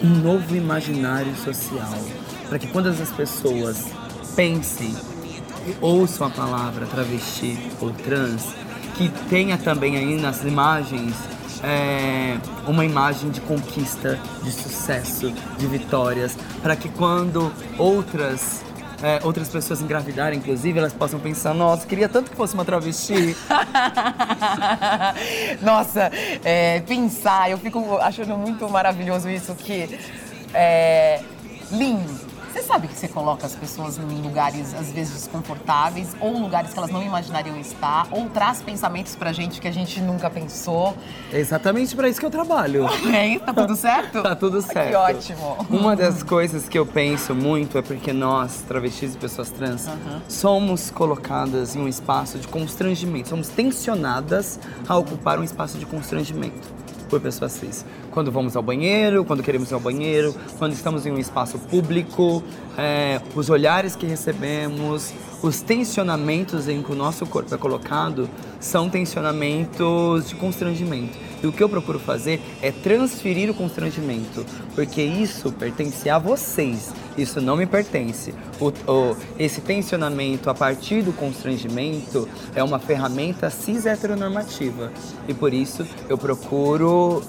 um 0.00 0.10
novo 0.10 0.54
imaginário 0.54 1.34
social 1.34 2.21
para 2.52 2.58
que 2.58 2.66
quando 2.66 2.88
as 2.88 3.10
pessoas 3.12 3.78
pensem 4.36 4.94
ouçam 5.80 6.26
a 6.26 6.30
palavra 6.30 6.84
travesti 6.84 7.58
ou 7.80 7.90
trans, 7.92 8.44
que 8.94 9.08
tenha 9.30 9.56
também 9.56 9.96
aí 9.96 10.20
nas 10.20 10.42
imagens 10.44 11.14
é, 11.64 12.36
uma 12.66 12.84
imagem 12.84 13.30
de 13.30 13.40
conquista, 13.40 14.20
de 14.42 14.52
sucesso, 14.52 15.32
de 15.56 15.66
vitórias, 15.66 16.36
para 16.62 16.76
que 16.76 16.90
quando 16.90 17.50
outras 17.78 18.62
é, 19.02 19.18
outras 19.24 19.48
pessoas 19.48 19.80
engravidarem, 19.80 20.38
inclusive, 20.38 20.78
elas 20.78 20.92
possam 20.92 21.18
pensar: 21.18 21.54
nossa, 21.54 21.86
queria 21.86 22.06
tanto 22.06 22.30
que 22.30 22.36
fosse 22.36 22.52
uma 22.52 22.66
travesti. 22.66 23.34
nossa, 25.62 26.10
é, 26.44 26.80
pensar, 26.80 27.50
eu 27.50 27.56
fico 27.56 27.96
achando 27.96 28.36
muito 28.36 28.68
maravilhoso 28.68 29.30
isso 29.30 29.54
que. 29.54 29.98
É, 30.52 31.22
lindo 31.70 32.31
Você 32.52 32.62
sabe 32.62 32.86
que 32.86 32.94
você 32.94 33.08
coloca 33.08 33.46
as 33.46 33.54
pessoas 33.54 33.96
em 33.96 34.20
lugares, 34.20 34.74
às 34.74 34.92
vezes, 34.92 35.14
desconfortáveis, 35.14 36.14
ou 36.20 36.38
lugares 36.38 36.70
que 36.70 36.78
elas 36.78 36.90
não 36.90 37.02
imaginariam 37.02 37.58
estar, 37.58 38.06
ou 38.10 38.28
traz 38.28 38.60
pensamentos 38.60 39.16
pra 39.16 39.32
gente 39.32 39.58
que 39.58 39.66
a 39.66 39.70
gente 39.70 39.98
nunca 40.02 40.28
pensou. 40.28 40.94
É 41.32 41.38
exatamente 41.38 41.96
pra 41.96 42.10
isso 42.10 42.20
que 42.20 42.26
eu 42.26 42.30
trabalho. 42.30 42.86
É, 43.12 43.38
tá 43.38 43.52
tudo 43.52 43.76
certo? 43.76 44.22
tá 44.22 44.34
tudo 44.34 44.60
certo. 44.62 44.88
Que 44.88 44.94
ótimo. 44.94 45.66
Uma 45.70 45.94
das 45.94 46.22
coisas 46.22 46.68
que 46.68 46.78
eu 46.78 46.86
penso 46.86 47.34
muito 47.34 47.76
é 47.78 47.82
porque 47.82 48.12
nós, 48.12 48.62
travestis 48.66 49.14
e 49.14 49.18
pessoas 49.18 49.50
trans, 49.50 49.86
somos 50.28 50.90
colocadas 50.90 51.76
em 51.76 51.80
um 51.80 51.88
espaço 51.88 52.38
de 52.38 52.48
constrangimento, 52.48 53.28
somos 53.28 53.48
tensionadas 53.48 54.58
a 54.88 54.96
ocupar 54.96 55.38
um 55.38 55.44
espaço 55.44 55.78
de 55.78 55.86
constrangimento 55.86 56.81
por 57.12 57.20
pessoas 57.20 57.52
cis. 57.52 57.84
Quando 58.10 58.32
vamos 58.32 58.56
ao 58.56 58.62
banheiro, 58.62 59.22
quando 59.22 59.42
queremos 59.42 59.70
ir 59.70 59.74
ao 59.74 59.80
banheiro, 59.80 60.34
quando 60.56 60.72
estamos 60.72 61.04
em 61.04 61.12
um 61.12 61.18
espaço 61.18 61.58
público, 61.58 62.42
é, 62.78 63.20
os 63.34 63.50
olhares 63.50 63.94
que 63.94 64.06
recebemos, 64.06 65.12
os 65.42 65.60
tensionamentos 65.60 66.68
em 66.68 66.82
que 66.82 66.90
o 66.90 66.94
nosso 66.94 67.26
corpo 67.26 67.54
é 67.54 67.58
colocado 67.58 68.30
são 68.58 68.88
tensionamentos 68.88 70.30
de 70.30 70.34
constrangimento. 70.36 71.31
E 71.42 71.46
o 71.46 71.52
que 71.52 71.62
eu 71.62 71.68
procuro 71.68 71.98
fazer 71.98 72.40
é 72.62 72.70
transferir 72.70 73.50
o 73.50 73.54
constrangimento, 73.54 74.46
porque 74.74 75.02
isso 75.02 75.50
pertence 75.52 76.08
a 76.08 76.18
vocês, 76.18 76.92
isso 77.18 77.40
não 77.40 77.56
me 77.56 77.66
pertence. 77.66 78.32
O, 78.60 78.68
o, 78.68 79.16
esse 79.38 79.60
tensionamento 79.60 80.48
a 80.48 80.54
partir 80.54 81.02
do 81.02 81.12
constrangimento 81.12 82.28
é 82.54 82.62
uma 82.62 82.78
ferramenta 82.78 83.50
cis 83.50 83.86
heteronormativa 83.86 84.92
e 85.26 85.34
por 85.34 85.52
isso 85.52 85.86
eu 86.08 86.16
procuro 86.16 87.22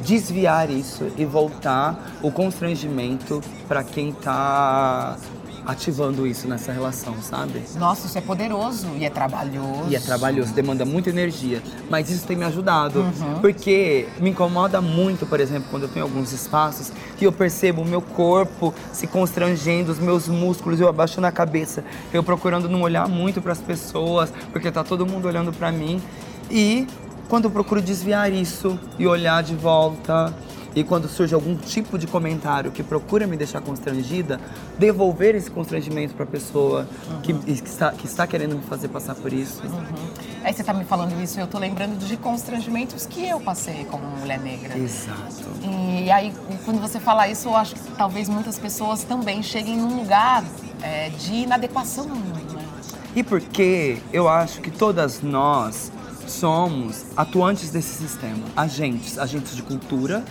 desviar 0.00 0.70
isso 0.70 1.10
e 1.16 1.24
voltar 1.24 2.18
o 2.22 2.30
constrangimento 2.30 3.40
para 3.66 3.82
quem 3.82 4.10
está 4.10 5.16
ativando 5.66 6.26
isso 6.26 6.46
nessa 6.46 6.72
relação, 6.72 7.16
sabe? 7.20 7.62
Nossa, 7.76 8.06
isso 8.06 8.16
é 8.16 8.20
poderoso 8.20 8.86
e 8.96 9.04
é 9.04 9.10
trabalhoso. 9.10 9.90
E 9.90 9.96
é 9.96 10.00
trabalhoso, 10.00 10.54
demanda 10.54 10.84
muita 10.84 11.10
energia. 11.10 11.60
Mas 11.90 12.08
isso 12.08 12.24
tem 12.26 12.36
me 12.36 12.44
ajudado. 12.44 13.00
Uhum. 13.00 13.40
Porque 13.40 14.08
me 14.20 14.30
incomoda 14.30 14.80
muito, 14.80 15.26
por 15.26 15.40
exemplo, 15.40 15.68
quando 15.70 15.82
eu 15.82 15.88
tenho 15.88 16.04
alguns 16.04 16.32
espaços 16.32 16.92
que 17.18 17.26
eu 17.26 17.32
percebo 17.32 17.82
o 17.82 17.84
meu 17.84 18.00
corpo 18.00 18.72
se 18.92 19.06
constrangendo, 19.06 19.90
os 19.90 19.98
meus 19.98 20.28
músculos, 20.28 20.80
eu 20.80 20.88
abaixando 20.88 21.26
a 21.26 21.32
cabeça, 21.32 21.84
eu 22.12 22.22
procurando 22.22 22.68
não 22.68 22.82
olhar 22.82 23.08
muito 23.08 23.42
para 23.42 23.52
as 23.52 23.60
pessoas, 23.60 24.32
porque 24.52 24.70
tá 24.70 24.84
todo 24.84 25.04
mundo 25.04 25.26
olhando 25.26 25.52
para 25.52 25.72
mim. 25.72 26.00
E 26.48 26.86
quando 27.28 27.46
eu 27.46 27.50
procuro 27.50 27.82
desviar 27.82 28.32
isso 28.32 28.78
e 28.98 29.06
olhar 29.06 29.42
de 29.42 29.56
volta 29.56 30.32
e 30.76 30.84
quando 30.84 31.08
surge 31.08 31.34
algum 31.34 31.56
tipo 31.56 31.98
de 31.98 32.06
comentário 32.06 32.70
que 32.70 32.82
procura 32.82 33.26
me 33.26 33.34
deixar 33.34 33.62
constrangida, 33.62 34.38
devolver 34.78 35.34
esse 35.34 35.50
constrangimento 35.50 36.12
para 36.12 36.24
a 36.24 36.28
pessoa 36.28 36.86
uhum. 37.10 37.20
que, 37.22 37.32
que, 37.32 37.50
está, 37.52 37.92
que 37.92 38.04
está 38.04 38.26
querendo 38.26 38.56
me 38.56 38.62
fazer 38.62 38.88
passar 38.88 39.14
por 39.14 39.32
isso. 39.32 39.62
Uhum. 39.64 40.10
Aí 40.44 40.52
você 40.52 40.60
está 40.60 40.74
me 40.74 40.84
falando 40.84 41.18
isso, 41.22 41.40
eu 41.40 41.46
estou 41.46 41.58
lembrando 41.58 41.98
de 41.98 42.14
constrangimentos 42.18 43.06
que 43.06 43.26
eu 43.26 43.40
passei 43.40 43.86
como 43.86 44.06
mulher 44.18 44.38
negra. 44.38 44.76
Exato. 44.76 45.46
E 45.62 46.10
aí, 46.10 46.30
quando 46.66 46.78
você 46.78 47.00
fala 47.00 47.26
isso, 47.26 47.48
eu 47.48 47.56
acho 47.56 47.74
que 47.74 47.80
talvez 47.92 48.28
muitas 48.28 48.58
pessoas 48.58 49.02
também 49.02 49.42
cheguem 49.42 49.78
num 49.78 49.96
lugar 49.96 50.44
é, 50.82 51.08
de 51.08 51.32
inadequação 51.36 52.04
né? 52.04 52.66
E 53.14 53.22
porque 53.22 53.96
eu 54.12 54.28
acho 54.28 54.60
que 54.60 54.70
todas 54.70 55.22
nós 55.22 55.90
somos 56.26 57.06
atuantes 57.16 57.70
desse 57.70 57.94
sistema, 57.94 58.46
agentes, 58.54 59.18
agentes 59.18 59.56
de 59.56 59.62
cultura, 59.62 60.22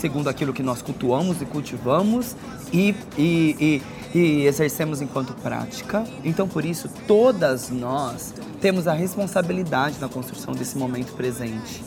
segundo 0.00 0.28
aquilo 0.28 0.52
que 0.52 0.62
nós 0.62 0.80
cultuamos 0.80 1.42
e 1.42 1.44
cultivamos 1.44 2.34
e, 2.72 2.94
e, 3.18 3.82
e, 4.14 4.18
e 4.18 4.46
exercemos 4.46 5.02
enquanto 5.02 5.34
prática. 5.34 6.04
Então, 6.24 6.48
por 6.48 6.64
isso, 6.64 6.88
todas 7.06 7.70
nós 7.70 8.32
temos 8.60 8.88
a 8.88 8.92
responsabilidade 8.92 9.98
na 10.00 10.08
construção 10.08 10.54
desse 10.54 10.76
momento 10.78 11.12
presente. 11.12 11.82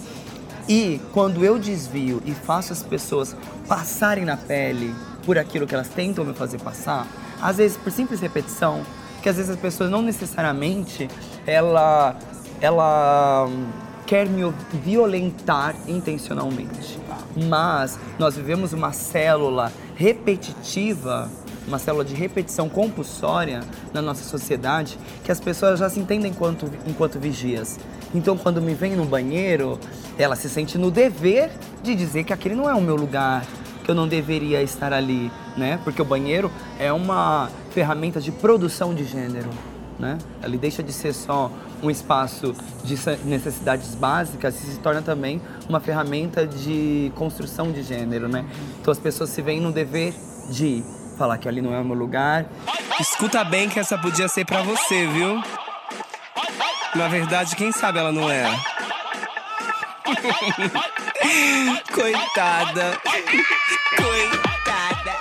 E 0.70 1.01
quando 1.12 1.43
eu 1.43 1.60
desvio 1.60 2.22
e 2.25 2.32
faço 2.32 2.72
as 2.72 2.82
pessoas 2.84 3.36
passarem 3.67 4.24
na 4.24 4.38
pele 4.38 4.93
por 5.25 5.38
aquilo 5.38 5.67
que 5.67 5.74
elas 5.75 5.89
tentam 5.89 6.24
me 6.24 6.34
fazer 6.34 6.60
passar, 6.62 7.08
às 7.41 7.58
vezes 7.58 7.75
por 7.75 7.91
simples 7.91 8.22
repetição, 8.22 8.82
que 9.22 9.27
às 9.27 9.36
vezes 9.36 9.51
as 9.51 9.60
pessoas 9.60 9.89
não 9.89 10.01
necessariamente 10.01 11.10
ela 11.46 12.15
ela 12.62 13.50
quer 14.05 14.27
me 14.27 14.53
violentar 14.84 15.75
intencionalmente. 15.88 17.02
Mas 17.36 18.00
nós 18.20 18.36
vivemos 18.36 18.74
uma 18.74 18.92
célula 18.92 19.72
repetitiva, 19.96 21.30
uma 21.68 21.80
célula 21.80 22.06
de 22.06 22.13
repetição 22.13 22.70
compulsória 22.70 23.62
na 23.94 24.02
nossa 24.02 24.24
sociedade, 24.24 24.98
que 25.24 25.32
as 25.32 25.40
pessoas 25.40 25.80
já 25.80 25.90
se 25.90 26.00
entendem 26.00 26.32
enquanto, 26.32 26.70
enquanto 26.86 27.20
vigias. 27.20 27.80
Então, 28.13 28.38
quando 28.38 28.62
me 28.62 28.74
vem 28.74 28.96
no 28.96 29.06
banheiro, 29.06 29.80
ela 30.18 30.36
se 30.36 30.50
sente 30.50 30.78
no 30.78 30.92
dever 30.92 31.52
de 31.82 31.96
dizer 31.96 32.24
que 32.24 32.34
aquele 32.34 32.56
não 32.56 32.70
é 32.70 32.74
o 32.75 32.82
meu 32.82 32.96
lugar, 32.96 33.46
que 33.84 33.90
eu 33.90 33.96
não 33.96 34.08
deveria 34.08 34.62
estar 34.62 34.94
ali, 34.94 35.32
né? 35.58 35.80
Porque 35.84 36.02
o 36.02 36.06
banheiro 36.06 36.52
é 36.80 36.94
uma 36.94 37.50
ferramenta 37.72 38.22
de 38.22 38.32
produção 38.32 38.94
de 38.94 39.04
gênero 39.04 39.50
né? 40.00 40.18
Ele 40.44 40.58
deixa 40.58 40.84
de 40.84 40.92
ser 40.92 41.13
só 41.13 41.52
um 41.84 41.92
espaço 41.92 42.56
de 42.84 42.98
necessidades 43.25 43.94
básicas 43.94 44.56
e 44.63 44.72
se 44.72 44.80
torna 44.80 45.02
também 45.02 45.42
uma 45.68 45.80
ferramenta 45.80 46.48
de 46.48 47.12
construção 47.16 47.72
de 47.72 47.84
gênero, 47.84 48.30
né? 48.30 48.46
Então 48.82 48.92
as 48.92 48.98
pessoas 48.98 49.30
se 49.30 49.42
veem 49.42 49.60
no 49.60 49.72
dever 49.72 50.13
de 50.50 50.84
falar 51.18 51.38
que 51.38 51.48
ali 51.48 51.62
não 51.62 51.74
é 51.74 51.80
o 51.80 51.86
meu 51.86 51.96
lugar. 51.96 52.46
Escuta 53.00 53.44
bem 53.44 53.70
que 53.70 53.80
essa 53.80 53.98
podia 53.98 54.28
ser 54.28 54.46
para 54.46 54.62
você, 54.62 55.06
viu? 55.08 55.44
Na 56.96 57.08
verdade, 57.08 57.56
quem 57.56 57.72
sabe 57.72 58.00
ela 58.00 58.12
não 58.12 58.30
é. 58.30 58.46
Coitada. 61.94 63.02
Coitada. 63.98 65.18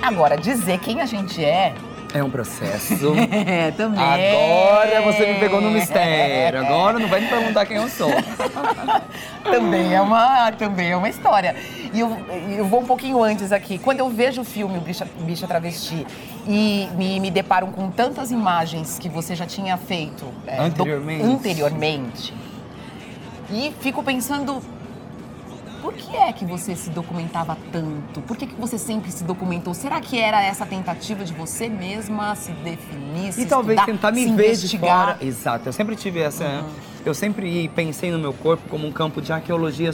Agora, 0.00 0.36
dizer 0.36 0.78
quem 0.78 1.00
a 1.00 1.06
gente 1.06 1.44
é 1.44 1.74
é 2.14 2.22
um 2.22 2.30
processo. 2.30 3.12
É, 3.44 3.70
também. 3.72 4.00
Agora 4.00 5.02
você 5.02 5.32
me 5.32 5.40
pegou 5.40 5.60
no 5.60 5.70
mistério. 5.70 6.60
Agora 6.60 6.98
não 6.98 7.08
vai 7.08 7.20
me 7.20 7.28
perguntar 7.28 7.66
quem 7.66 7.76
eu 7.76 7.88
sou. 7.88 8.10
também, 9.42 9.94
é 9.94 10.00
uma, 10.00 10.52
também 10.52 10.90
é 10.90 10.96
uma 10.96 11.08
história. 11.08 11.54
E 11.92 12.00
eu, 12.00 12.16
eu 12.56 12.64
vou 12.66 12.80
um 12.80 12.86
pouquinho 12.86 13.22
antes 13.22 13.52
aqui. 13.52 13.78
Quando 13.78 14.00
eu 14.00 14.08
vejo 14.08 14.42
o 14.42 14.44
filme 14.44 14.78
O 14.78 14.80
Bicha, 14.80 15.08
Bicha 15.20 15.46
Travesti 15.46 16.06
e 16.46 16.88
me, 16.96 17.20
me 17.20 17.30
deparo 17.30 17.66
com 17.68 17.90
tantas 17.90 18.30
imagens 18.30 18.98
que 18.98 19.08
você 19.08 19.34
já 19.34 19.46
tinha 19.46 19.76
feito 19.76 20.26
é, 20.46 20.58
anteriormente. 20.58 21.24
Do, 21.24 21.32
anteriormente 21.32 22.34
e 23.52 23.72
fico 23.80 24.02
pensando 24.02 24.62
por 25.82 25.92
que 25.92 26.16
é 26.16 26.32
que 26.32 26.44
você 26.44 26.76
se 26.76 26.88
documentava 26.90 27.58
tanto? 27.72 28.20
Por 28.22 28.36
que, 28.36 28.46
que 28.46 28.54
você 28.54 28.78
sempre 28.78 29.10
se 29.10 29.24
documentou? 29.24 29.74
Será 29.74 30.00
que 30.00 30.16
era 30.16 30.40
essa 30.40 30.64
tentativa 30.64 31.24
de 31.24 31.32
você 31.34 31.68
mesma 31.68 32.36
se 32.36 32.52
definir, 32.52 33.32
se 33.32 33.42
E 33.42 33.46
talvez 33.46 33.78
estudar, 33.80 33.92
tentar 33.92 34.12
me 34.12 34.32
ver 34.32 34.54
de 34.54 34.78
fora. 34.78 35.18
Exato, 35.20 35.68
eu 35.68 35.72
sempre 35.72 35.96
tive 35.96 36.20
essa... 36.20 36.44
Uhum. 36.44 36.92
Eu 37.04 37.14
sempre 37.14 37.68
pensei 37.74 38.12
no 38.12 38.18
meu 38.18 38.32
corpo 38.32 38.62
como 38.68 38.86
um 38.86 38.92
campo 38.92 39.20
de 39.20 39.32
arqueologia, 39.32 39.90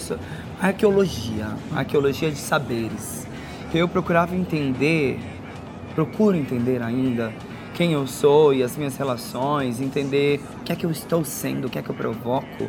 arqueologia, 0.61 1.57
arqueologia 1.75 2.31
de 2.31 2.37
saberes. 2.37 3.27
Eu 3.73 3.89
procurava 3.89 4.37
entender, 4.37 5.19
procuro 5.95 6.37
entender 6.37 6.83
ainda 6.83 7.33
quem 7.73 7.93
eu 7.93 8.07
sou 8.07 8.53
e 8.53 8.63
as 8.63 8.77
minhas 8.77 8.95
relações, 8.99 9.81
entender 9.81 10.43
o 10.61 10.65
que 10.65 10.73
é 10.73 10.77
que 10.77 10.85
eu 10.85 10.91
estou 10.91 11.25
sendo, 11.25 11.67
o 11.67 11.71
que 11.71 11.79
é 11.79 11.83
que 11.83 11.89
eu 11.89 11.95
provoco, 11.95 12.69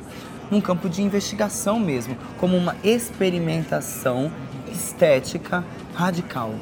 num 0.49 0.61
campo 0.61 0.89
de 0.89 1.01
investigação 1.01 1.79
mesmo, 1.79 2.17
como 2.37 2.57
uma 2.57 2.75
experimentação 2.83 4.31
estética 4.71 5.63
radical. 5.93 6.53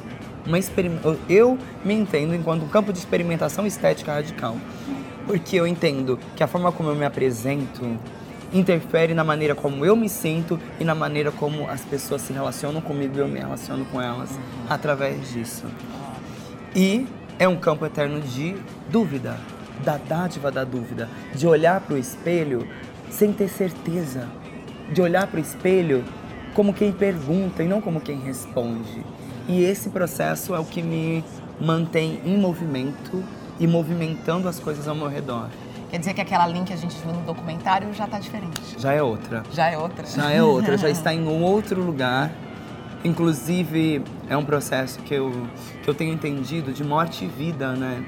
Uma 0.46 0.58
experim... 0.58 0.98
Eu 1.28 1.58
me 1.84 1.94
entendo 1.94 2.34
enquanto 2.34 2.64
um 2.64 2.68
campo 2.68 2.92
de 2.92 2.98
experimentação 2.98 3.66
estética 3.66 4.12
radical, 4.12 4.56
porque 5.26 5.56
eu 5.56 5.66
entendo 5.66 6.18
que 6.36 6.42
a 6.42 6.46
forma 6.46 6.72
como 6.72 6.90
eu 6.90 6.94
me 6.94 7.04
apresento 7.04 7.98
interfere 8.52 9.12
na 9.12 9.22
maneira 9.22 9.54
como 9.54 9.84
eu 9.84 9.94
me 9.94 10.08
sinto 10.08 10.58
e 10.80 10.84
na 10.84 10.94
maneira 10.94 11.30
como 11.30 11.68
as 11.68 11.82
pessoas 11.82 12.22
se 12.22 12.32
relacionam 12.32 12.80
comigo 12.80 13.16
e 13.16 13.20
eu 13.20 13.28
me 13.28 13.38
relaciono 13.38 13.84
com 13.86 14.00
elas 14.00 14.30
através 14.68 15.30
disso. 15.32 15.66
E 16.74 17.06
é 17.38 17.46
um 17.46 17.56
campo 17.56 17.84
eterno 17.84 18.20
de 18.20 18.56
dúvida, 18.90 19.38
da 19.84 19.96
dádiva 19.96 20.50
da 20.50 20.64
dúvida, 20.64 21.08
de 21.34 21.46
olhar 21.46 21.80
para 21.80 21.94
o 21.94 21.98
espelho 21.98 22.66
sem 23.10 23.32
ter 23.32 23.48
certeza, 23.48 24.28
de 24.92 25.00
olhar 25.00 25.26
para 25.26 25.38
o 25.38 25.40
espelho 25.40 26.04
como 26.54 26.72
quem 26.72 26.92
pergunta 26.92 27.62
e 27.62 27.68
não 27.68 27.80
como 27.80 28.00
quem 28.00 28.18
responde. 28.18 29.04
E 29.48 29.62
esse 29.62 29.90
processo 29.90 30.54
é 30.54 30.58
o 30.58 30.64
que 30.64 30.82
me 30.82 31.24
mantém 31.60 32.20
em 32.24 32.36
movimento 32.38 33.22
e 33.58 33.66
movimentando 33.66 34.48
as 34.48 34.58
coisas 34.58 34.86
ao 34.86 34.94
meu 34.94 35.08
redor. 35.08 35.48
Quer 35.90 35.98
dizer 35.98 36.14
que 36.14 36.20
aquela 36.20 36.46
linha 36.46 36.64
que 36.64 36.72
a 36.72 36.76
gente 36.76 36.96
viu 36.98 37.12
no 37.12 37.22
documentário 37.22 37.92
já 37.94 38.04
está 38.04 38.18
diferente. 38.18 38.76
Já 38.78 38.92
é 38.92 39.02
outra. 39.02 39.42
Já 39.52 39.70
é 39.70 39.78
outra. 39.78 40.06
Já 40.06 40.30
é 40.30 40.42
outra, 40.42 40.76
já 40.76 40.90
está 40.90 41.14
em 41.14 41.26
um 41.26 41.42
outro 41.42 41.82
lugar 41.82 42.30
Inclusive, 43.04 44.02
é 44.28 44.36
um 44.36 44.44
processo 44.44 45.00
que 45.00 45.14
eu, 45.14 45.32
que 45.82 45.88
eu 45.88 45.94
tenho 45.94 46.12
entendido 46.12 46.72
de 46.72 46.82
morte 46.82 47.24
e 47.24 47.28
vida, 47.28 47.72
né? 47.72 48.04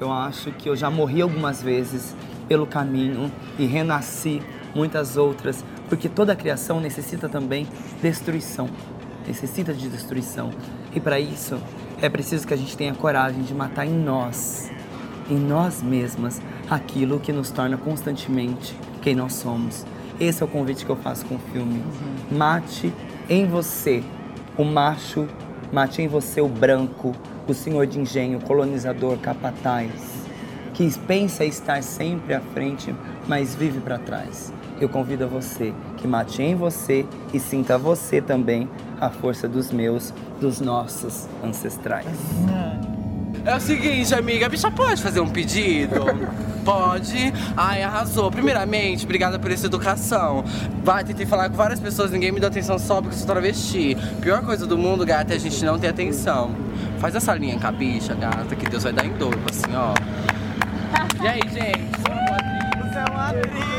Eu 0.00 0.10
acho 0.10 0.50
que 0.52 0.68
eu 0.68 0.74
já 0.74 0.90
morri 0.90 1.20
algumas 1.20 1.62
vezes 1.62 2.16
pelo 2.52 2.66
caminho 2.66 3.32
e 3.58 3.64
renasci 3.64 4.42
muitas 4.74 5.16
outras, 5.16 5.64
porque 5.88 6.06
toda 6.06 6.34
a 6.34 6.36
criação 6.36 6.80
necessita 6.80 7.26
também 7.26 7.66
destruição, 8.02 8.68
necessita 9.26 9.72
de 9.72 9.88
destruição. 9.88 10.50
E 10.94 11.00
para 11.00 11.18
isso 11.18 11.58
é 12.02 12.10
preciso 12.10 12.46
que 12.46 12.52
a 12.52 12.56
gente 12.58 12.76
tenha 12.76 12.92
coragem 12.92 13.42
de 13.42 13.54
matar 13.54 13.86
em 13.86 13.98
nós, 13.98 14.70
em 15.30 15.38
nós 15.38 15.82
mesmas, 15.82 16.42
aquilo 16.68 17.18
que 17.18 17.32
nos 17.32 17.50
torna 17.50 17.78
constantemente 17.78 18.76
quem 19.00 19.14
nós 19.14 19.32
somos. 19.32 19.86
Esse 20.20 20.42
é 20.42 20.44
o 20.44 20.48
convite 20.48 20.84
que 20.84 20.92
eu 20.92 20.96
faço 20.96 21.24
com 21.24 21.36
o 21.36 21.40
filme. 21.54 21.82
Mate 22.30 22.92
em 23.30 23.46
você 23.46 24.04
o 24.58 24.62
macho, 24.64 25.26
mate 25.72 26.02
em 26.02 26.06
você 26.06 26.42
o 26.42 26.48
branco, 26.48 27.14
o 27.48 27.54
senhor 27.54 27.86
de 27.86 27.98
engenho, 27.98 28.40
colonizador, 28.40 29.16
capataz, 29.16 30.11
que 30.90 30.98
pensa 30.98 31.44
estar 31.44 31.80
sempre 31.82 32.34
à 32.34 32.40
frente, 32.40 32.94
mas 33.28 33.54
vive 33.54 33.78
para 33.78 33.98
trás. 33.98 34.52
Eu 34.80 34.88
convido 34.88 35.24
a 35.24 35.26
você 35.28 35.72
que 35.98 36.08
mate 36.08 36.42
em 36.42 36.56
você 36.56 37.06
e 37.32 37.38
sinta 37.38 37.78
você 37.78 38.20
também 38.20 38.68
a 39.00 39.08
força 39.08 39.46
dos 39.46 39.70
meus, 39.70 40.12
dos 40.40 40.60
nossos 40.60 41.28
ancestrais. 41.44 42.06
É 43.44 43.54
o 43.54 43.60
seguinte, 43.60 44.12
amiga, 44.14 44.46
a 44.46 44.48
bicha 44.48 44.70
pode 44.70 45.00
fazer 45.00 45.20
um 45.20 45.28
pedido? 45.28 46.00
Pode. 46.64 47.34
Ai, 47.56 47.82
arrasou. 47.82 48.30
Primeiramente, 48.30 49.04
obrigada 49.04 49.36
por 49.36 49.50
essa 49.50 49.66
educação. 49.66 50.44
Vai, 50.84 51.02
tentei 51.02 51.26
falar 51.26 51.50
com 51.50 51.56
várias 51.56 51.80
pessoas, 51.80 52.12
ninguém 52.12 52.30
me 52.30 52.38
deu 52.38 52.48
atenção 52.48 52.78
só 52.78 53.02
porque 53.02 53.16
eu 53.16 53.18
sou 53.18 53.26
travesti. 53.26 53.96
Pior 54.20 54.44
coisa 54.44 54.64
do 54.64 54.78
mundo, 54.78 55.04
gata, 55.04 55.32
é 55.32 55.36
a 55.36 55.40
gente 55.40 55.64
não 55.64 55.76
ter 55.76 55.88
atenção. 55.88 56.52
Faz 57.00 57.16
essa 57.16 57.34
linha 57.34 57.58
com 57.58 57.66
a 57.66 57.72
bicha, 57.72 58.14
gata, 58.14 58.54
que 58.54 58.70
Deus 58.70 58.84
vai 58.84 58.92
dar 58.92 59.04
em 59.04 59.12
dobro, 59.14 59.40
assim, 59.50 59.74
ó. 59.74 59.92
E 61.20 61.26
aí, 61.26 61.40
gente? 61.48 61.82
Você 62.80 62.98
é 62.98 63.04
uma 63.10 63.28
atriz. 63.28 63.72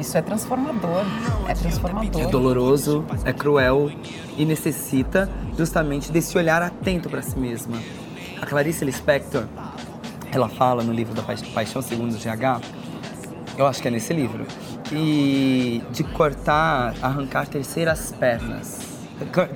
Isso 0.00 0.16
é 0.16 0.22
transformador. 0.22 1.04
É 1.46 1.54
transformador. 1.54 2.20
É 2.22 2.26
doloroso, 2.26 3.04
é 3.24 3.32
cruel 3.34 3.92
e 4.36 4.46
necessita 4.46 5.28
justamente 5.58 6.10
desse 6.10 6.36
olhar 6.38 6.62
atento 6.62 7.10
para 7.10 7.20
si 7.20 7.38
mesma. 7.38 7.76
A 8.40 8.46
Clarice 8.46 8.82
Lispector, 8.82 9.44
ela 10.32 10.48
fala 10.48 10.82
no 10.82 10.92
livro 10.92 11.14
da 11.14 11.22
Paixão 11.22 11.82
Segundo 11.82 12.14
o 12.14 12.16
GH, 12.16 12.64
eu 13.58 13.66
acho 13.66 13.82
que 13.82 13.88
é 13.88 13.90
nesse 13.90 14.14
livro, 14.14 14.46
e 14.90 15.82
de 15.92 16.02
cortar, 16.02 16.94
arrancar 17.02 17.46
terceiras 17.46 18.10
pernas. 18.10 18.89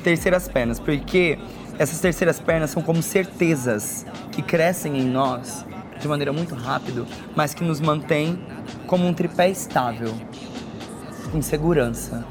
Terceiras 0.03 0.49
pernas, 0.49 0.79
porque 0.79 1.39
essas 1.79 2.01
terceiras 2.01 2.39
pernas 2.39 2.71
são 2.71 2.83
como 2.83 3.03
certezas 3.03 4.07
que 4.31 4.43
crescem 4.43 4.99
em 4.99 5.05
nós 5.05 5.65
de 6.01 6.09
maneira 6.09 6.33
muito 6.33 6.55
rápida, 6.55 7.05
mas 7.35 7.55
que 7.55 7.65
nos 7.65 7.81
mantém 7.81 8.39
como 8.87 9.07
um 9.07 9.15
tripé 9.15 9.49
estável, 9.49 10.13
com 11.33 11.41
segurança. 11.41 12.25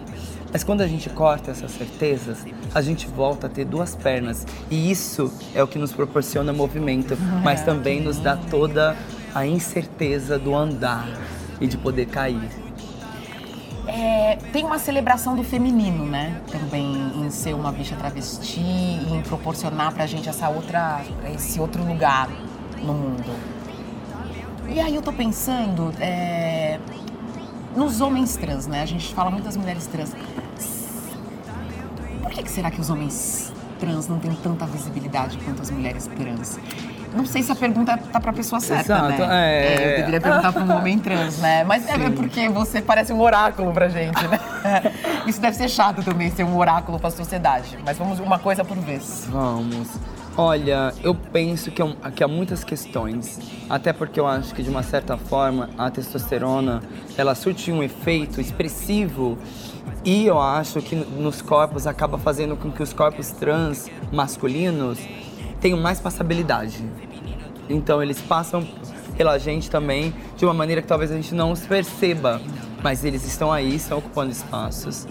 Mas 0.52 0.64
quando 0.64 0.82
a 0.82 0.88
gente 0.88 1.10
corta 1.10 1.50
essas 1.50 1.72
certezas, 1.72 2.46
a 2.76 2.82
gente 2.82 3.08
volta 3.08 3.48
a 3.48 3.50
ter 3.50 3.66
duas 3.66 3.96
pernas. 3.96 4.46
E 4.70 4.92
isso 4.92 5.34
é 5.56 5.64
o 5.64 5.68
que 5.68 5.80
nos 5.80 5.92
proporciona 5.92 6.54
movimento, 6.54 7.18
mas 7.44 7.62
é. 7.62 7.64
também 7.66 8.00
nos 8.00 8.20
dá 8.20 8.38
toda 8.38 8.96
a 9.34 9.48
incerteza 9.48 10.38
do 10.38 10.56
andar 10.56 11.08
e 11.60 11.66
de 11.66 11.76
poder 11.76 12.06
cair. 12.06 12.63
É, 13.88 14.38
tem 14.54 14.64
uma 14.64 14.80
celebração 14.80 15.36
do 15.36 15.44
feminino, 15.44 16.06
né? 16.06 16.42
Também 16.50 16.96
em 17.18 17.30
ser 17.30 17.54
uma 17.54 17.72
bicha 17.72 17.96
travesti 17.96 18.62
e 18.62 19.14
em 19.14 19.22
proporcionar 19.22 19.94
pra 19.94 20.06
gente 20.06 20.30
essa 20.30 20.48
outra, 20.50 21.02
esse 21.34 21.60
outro 21.60 21.84
lugar 21.84 22.30
no 22.82 22.94
mundo. 22.94 23.24
E 24.70 24.80
aí 24.80 24.96
eu 24.96 25.02
tô 25.02 25.12
pensando 25.12 25.94
é, 26.00 26.80
nos 27.76 28.00
homens 28.00 28.38
trans, 28.38 28.68
né? 28.68 28.82
A 28.82 28.86
gente 28.86 29.14
fala 29.14 29.30
muito 29.30 29.44
das 29.44 29.58
mulheres 29.58 29.86
trans. 29.86 30.16
Por 32.22 32.32
que, 32.32 32.44
que 32.44 32.50
será 32.50 32.72
que 32.72 32.80
os 32.80 32.90
homens 32.90 33.52
trans 33.80 34.08
não 34.08 34.18
têm 34.18 34.34
tanta 34.36 34.66
visibilidade 34.66 35.38
quanto 35.40 35.62
as 35.62 35.70
mulheres 35.70 36.08
trans? 36.08 36.58
Não 37.16 37.26
sei 37.26 37.44
se 37.44 37.52
a 37.52 37.56
pergunta 37.56 37.98
tá 37.98 38.20
pra 38.20 38.34
pessoa 38.34 38.60
certa, 38.60 38.94
Exato, 38.94 39.10
né? 39.10 39.28
É... 39.30 39.66
é 39.66 39.74
eu 39.74 39.98
deveria 39.98 40.22
perguntar 40.22 40.52
pra 40.52 40.64
um 40.64 40.78
homem 40.78 41.00
trans, 41.00 41.38
né? 41.40 41.64
Mas 41.64 41.88
é 41.88 41.96
Sim. 41.96 42.06
é 42.06 42.10
porque 42.10 42.50
você 42.50 42.82
parece 42.82 43.14
um 43.14 43.22
oráculo 43.22 43.72
pra 43.72 43.90
gente, 43.90 44.22
né? 44.28 44.40
Isso 45.28 45.40
deve 45.40 45.56
ser 45.56 45.70
chato 45.70 46.04
também, 46.04 46.32
ser 46.32 46.44
um 46.44 46.58
oráculo 46.58 47.00
pra 47.00 47.10
sociedade. 47.10 47.78
Mas 47.86 47.98
vamos 47.98 48.20
uma 48.20 48.40
coisa 48.40 48.64
por 48.64 48.78
vez. 48.78 49.28
Vamos. 49.30 49.90
Olha, 50.36 50.92
eu 51.04 51.14
penso 51.14 51.70
que, 51.70 51.80
é 51.80 52.12
que 52.16 52.24
há 52.24 52.28
muitas 52.28 52.64
questões, 52.64 53.40
até 53.70 53.94
porque 53.94 54.20
eu 54.20 54.26
acho 54.26 54.56
que 54.56 54.64
de 54.64 54.70
uma 54.70 54.82
certa 54.82 55.16
forma 55.16 55.70
a 55.78 55.92
testosterona 55.92 56.82
ela 57.16 57.36
surte 57.36 57.72
um 57.72 57.84
efeito 57.84 58.42
expressivo 58.42 59.38
e 60.04 60.26
eu 60.26 60.42
acho 60.42 60.82
que 60.82 60.96
nos 60.96 61.42
corpos 61.42 61.86
acaba 61.86 62.18
fazendo 62.18 62.58
com 62.58 62.72
que 62.72 62.82
os 62.82 62.92
corpos 62.92 63.30
trans 63.30 63.90
masculinos 64.12 64.98
tenham 65.64 65.80
mais 65.80 65.98
passabilidade. 65.98 66.84
Então 67.70 68.04
eles 68.04 68.22
passam 68.22 68.68
pela 69.16 69.38
gente 69.38 69.72
também 69.72 70.14
de 70.36 70.44
uma 70.44 70.54
maneira 70.54 70.82
que 70.82 70.88
talvez 70.88 71.10
a 71.10 71.16
gente 71.16 71.34
não 71.34 71.54
os 71.54 71.62
perceba, 71.62 72.42
mas 72.84 73.06
eles 73.06 73.26
estão 73.26 73.50
aí, 73.50 73.76
estão 73.76 74.00
ocupando 74.00 74.30
espaços. 74.30 75.08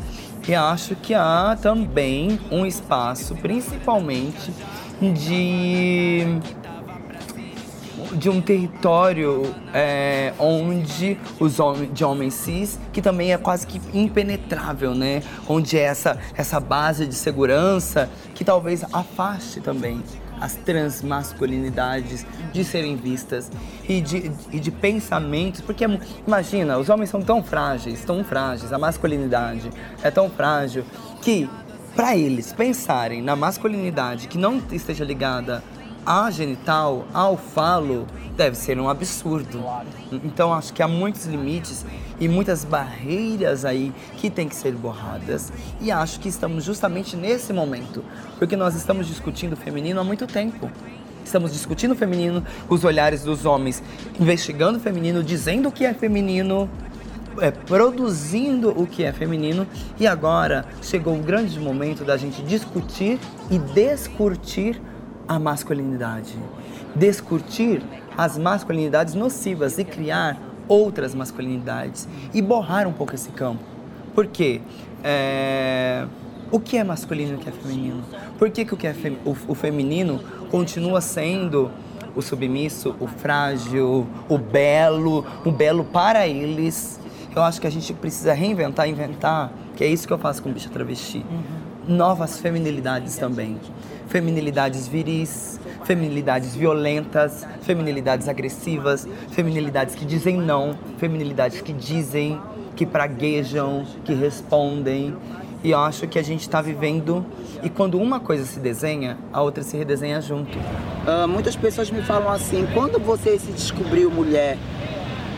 E 0.47 0.55
acho 0.55 0.95
que 0.97 1.15
há 1.15 1.57
também 1.61 2.38
um 2.51 2.67
espaço, 2.67 3.35
principalmente 3.37 4.53
de 5.01 6.27
de 8.12 8.29
um 8.29 8.43
território 8.43 9.55
é, 9.73 10.35
onde 10.38 11.17
os 11.41 11.59
homens 11.59 11.95
de 11.95 12.05
homens 12.05 12.35
cis 12.35 12.79
que 12.93 13.01
também 13.01 13.33
é 13.33 13.38
quase 13.38 13.67
que 13.67 13.81
impenetrável, 13.97 14.95
né? 14.95 15.23
Onde 15.49 15.79
é 15.79 15.83
essa 15.83 16.19
essa 16.37 16.61
base 16.61 17.07
de 17.07 17.15
segurança 17.15 18.11
que 18.35 18.45
talvez 18.45 18.85
afaste 18.93 19.62
também 19.62 20.03
as 20.43 20.57
transmasculinidades 20.57 22.27
de 22.53 22.65
serem 22.65 22.97
vistas 22.97 23.49
e 23.89 24.01
de, 24.01 24.33
e 24.51 24.59
de 24.59 24.73
pensamentos, 24.73 25.61
porque 25.61 25.85
imagina, 26.27 26.79
os 26.79 26.89
homens 26.89 27.11
são 27.11 27.23
tão 27.23 27.43
frágeis, 27.45 28.05
tão 28.05 28.25
frágeis, 28.25 28.73
a 28.73 28.79
masculinidade 28.79 29.71
é 30.03 30.11
tão 30.11 30.29
frágil 30.29 30.85
que 31.23 31.49
para 31.95 32.17
eles 32.17 32.53
pensarem 32.53 33.23
na 33.23 33.37
masculinidade 33.37 34.27
que 34.27 34.37
não 34.37 34.61
esteja 34.73 35.05
ligada 35.05 35.63
à 36.05 36.31
genital, 36.31 37.07
ao 37.12 37.37
falo, 37.37 38.07
deve 38.37 38.57
ser 38.57 38.79
um 38.79 38.88
absurdo. 38.88 39.65
Então 40.25 40.53
acho 40.53 40.73
que 40.73 40.83
há 40.83 40.88
muitos 40.88 41.27
limites 41.27 41.85
e 42.19 42.29
muitas 42.29 42.65
barreiras 42.65 43.65
aí 43.65 43.93
que 44.17 44.31
tem 44.31 44.49
que 44.49 44.55
ser 44.55 44.73
borradas. 44.73 45.53
E 45.81 45.91
acho 45.91 46.21
que 46.21 46.29
estamos 46.29 46.65
justamente 46.65 47.17
nesse 47.17 47.53
momento, 47.53 48.05
porque 48.38 48.57
nós 48.57 48.75
estamos 48.75 49.07
discutindo 49.07 49.53
o 49.53 49.57
feminino 49.57 50.01
há 50.01 50.05
muito 50.05 50.27
tempo. 50.27 50.71
Estamos 51.25 51.53
discutindo 51.53 51.93
o 51.93 51.97
feminino, 51.97 52.45
os 52.69 52.85
olhares 52.85 53.23
dos 53.23 53.45
homens, 53.45 53.83
investigando 54.19 54.79
o 54.79 54.81
feminino, 54.81 55.23
dizendo 55.23 55.69
o 55.69 55.73
que 55.73 55.85
é 55.85 55.95
feminino, 55.95 56.69
é, 57.41 57.51
produzindo 57.51 58.71
o 58.71 58.87
que 58.87 59.05
é 59.05 59.12
feminino 59.12 59.67
e 59.99 60.07
agora 60.07 60.67
chegou 60.83 61.15
o 61.15 61.23
grande 61.23 61.59
momento 61.59 62.05
da 62.05 62.17
gente 62.17 62.43
discutir 62.43 63.19
e 63.51 63.59
descurtir 63.59 64.81
a 65.27 65.39
masculinidade. 65.39 66.37
Descurtir 66.95 67.83
as 68.17 68.37
masculinidades 68.37 69.15
nocivas 69.15 69.79
e 69.79 69.85
criar 69.85 70.39
outras 70.69 71.15
masculinidades 71.15 72.09
e 72.33 72.41
borrar 72.41 72.87
um 72.87 72.93
pouco 72.93 73.15
esse 73.15 73.31
campo. 73.31 73.63
Por 74.15 74.27
quê? 74.27 74.61
É... 75.03 76.07
O 76.51 76.61
que 76.61 76.77
é 76.77 76.85
masculino 76.85 77.33
e 77.33 77.35
o 77.37 77.39
que 77.39 77.49
é 77.49 77.53
feminino? 77.53 78.03
Por 78.39 78.51
que, 78.51 78.65
que 78.65 78.75
o 78.75 78.77
que 78.77 78.87
é 78.87 78.93
fem... 78.93 79.19
o, 79.25 79.35
o 79.49 79.55
feminino 79.55 80.21
continua 80.51 81.01
sendo 81.01 81.71
o 82.15 82.21
submisso, 82.21 82.95
o 83.01 83.07
frágil, 83.07 84.07
o 84.29 84.37
belo, 84.37 85.25
o 85.47 85.51
belo 85.51 85.83
para 85.83 86.29
eles 86.29 87.01
eu 87.35 87.43
acho 87.43 87.61
que 87.61 87.67
a 87.67 87.71
gente 87.71 87.93
precisa 87.95 88.35
reinventar, 88.35 88.89
inventar, 88.89 89.53
que 89.75 89.83
é 89.83 89.87
isso 89.87 90.07
que 90.07 90.13
eu 90.13 90.19
faço 90.19 90.43
com 90.43 90.53
Bicha 90.53 90.69
Travesti. 90.69 91.19
Uhum. 91.19 91.62
Novas 91.87 92.38
feminilidades 92.38 93.16
também. 93.16 93.59
Feminilidades 94.09 94.87
viris, 94.87 95.59
feminilidades 95.85 96.55
violentas, 96.55 97.47
feminilidades 97.62 98.29
agressivas, 98.29 99.09
feminilidades 99.31 99.95
que 99.95 100.05
dizem 100.05 100.37
não, 100.37 100.77
feminilidades 100.99 101.61
que 101.61 101.73
dizem, 101.73 102.40
que 102.77 102.85
praguejam, 102.87 103.85
que 104.05 104.14
respondem. 104.14 105.16
E 105.64 105.71
eu 105.71 105.79
acho 105.79 106.07
que 106.07 106.18
a 106.18 106.23
gente 106.23 106.42
está 106.42 106.61
vivendo. 106.61 107.25
E 107.62 107.71
quando 107.71 107.99
uma 107.99 108.21
coisa 108.21 108.45
se 108.45 108.61
desenha, 108.61 109.16
a 109.33 109.40
outra 109.40 109.62
se 109.62 109.77
redesenha 109.77 110.21
junto. 110.21 110.59
Uh, 110.59 111.27
muitas 111.27 111.57
pessoas 111.57 111.90
me 111.90 112.03
falam 112.03 112.31
assim: 112.31 112.66
quando 112.75 112.99
você 112.99 113.38
se 113.38 113.51
descobriu 113.51 114.11
mulher, 114.11 114.59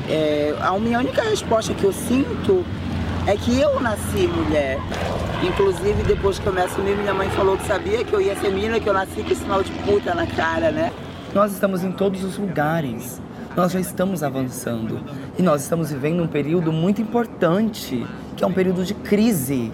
É, 0.06 0.54
a 0.60 0.78
minha 0.78 0.98
única 0.98 1.22
resposta 1.22 1.72
que 1.72 1.82
eu 1.82 1.90
sinto 1.90 2.62
é 3.26 3.36
que 3.36 3.58
eu 3.58 3.80
nasci 3.80 4.26
mulher. 4.26 4.78
Inclusive, 5.42 6.02
depois 6.02 6.38
que 6.38 6.46
eu 6.46 6.52
me 6.52 6.60
assumi, 6.60 6.94
minha 6.94 7.14
mãe 7.14 7.28
falou 7.30 7.56
que 7.56 7.66
sabia 7.66 8.04
que 8.04 8.12
eu 8.12 8.20
ia 8.20 8.36
ser 8.36 8.50
menina, 8.50 8.78
que 8.78 8.88
eu 8.88 8.92
nasci 8.92 9.22
com 9.22 9.34
sinal 9.34 9.62
de 9.62 9.70
puta 9.72 10.14
na 10.14 10.26
cara, 10.26 10.70
né? 10.70 10.92
Nós 11.34 11.52
estamos 11.52 11.82
em 11.82 11.90
todos 11.90 12.22
os 12.22 12.36
lugares. 12.36 13.20
Nós 13.56 13.72
já 13.72 13.80
estamos 13.80 14.22
avançando. 14.22 15.00
E 15.38 15.42
nós 15.42 15.62
estamos 15.62 15.90
vivendo 15.90 16.22
um 16.22 16.26
período 16.26 16.72
muito 16.72 17.00
importante, 17.00 18.06
que 18.36 18.44
é 18.44 18.46
um 18.46 18.52
período 18.52 18.84
de 18.84 18.94
crise. 18.94 19.72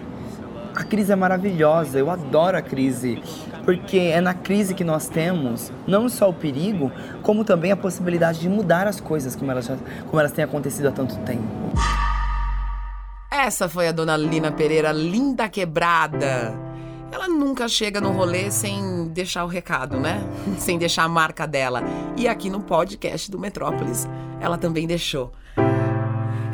A 0.75 0.83
crise 0.83 1.11
é 1.11 1.15
maravilhosa, 1.15 1.99
eu 1.99 2.09
adoro 2.09 2.57
a 2.57 2.61
crise, 2.61 3.21
porque 3.65 3.97
é 3.97 4.21
na 4.21 4.33
crise 4.33 4.73
que 4.73 4.85
nós 4.85 5.09
temos 5.09 5.71
não 5.85 6.07
só 6.07 6.29
o 6.29 6.33
perigo, 6.33 6.89
como 7.21 7.43
também 7.43 7.73
a 7.73 7.75
possibilidade 7.75 8.39
de 8.39 8.47
mudar 8.47 8.87
as 8.87 9.01
coisas 9.01 9.35
como 9.35 9.51
elas, 9.51 9.65
já, 9.65 9.75
como 10.07 10.19
elas 10.19 10.31
têm 10.31 10.45
acontecido 10.45 10.87
há 10.87 10.91
tanto 10.91 11.17
tempo. 11.19 11.43
Essa 13.43 13.67
foi 13.67 13.87
a 13.87 13.91
dona 13.91 14.15
Lina 14.15 14.51
Pereira, 14.51 14.91
linda 14.91 15.49
quebrada. 15.49 16.53
Ela 17.11 17.27
nunca 17.27 17.67
chega 17.67 17.99
no 17.99 18.11
rolê 18.11 18.51
sem 18.51 19.07
deixar 19.07 19.43
o 19.43 19.47
recado, 19.47 19.99
né? 19.99 20.21
Sem 20.59 20.77
deixar 20.77 21.05
a 21.05 21.07
marca 21.09 21.47
dela. 21.47 21.81
E 22.15 22.27
aqui 22.27 22.51
no 22.51 22.61
podcast 22.61 23.31
do 23.31 23.39
Metrópolis, 23.39 24.07
ela 24.39 24.59
também 24.59 24.85
deixou. 24.85 25.31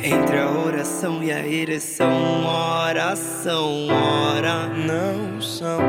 Entre 0.02 0.40
a 0.40 0.50
oração 0.50 1.22
e 1.22 1.30
a 1.30 1.46
ereção, 1.46 2.46
oração, 2.46 3.88
ora 3.90 4.68
não 4.68 5.42
são, 5.42 5.82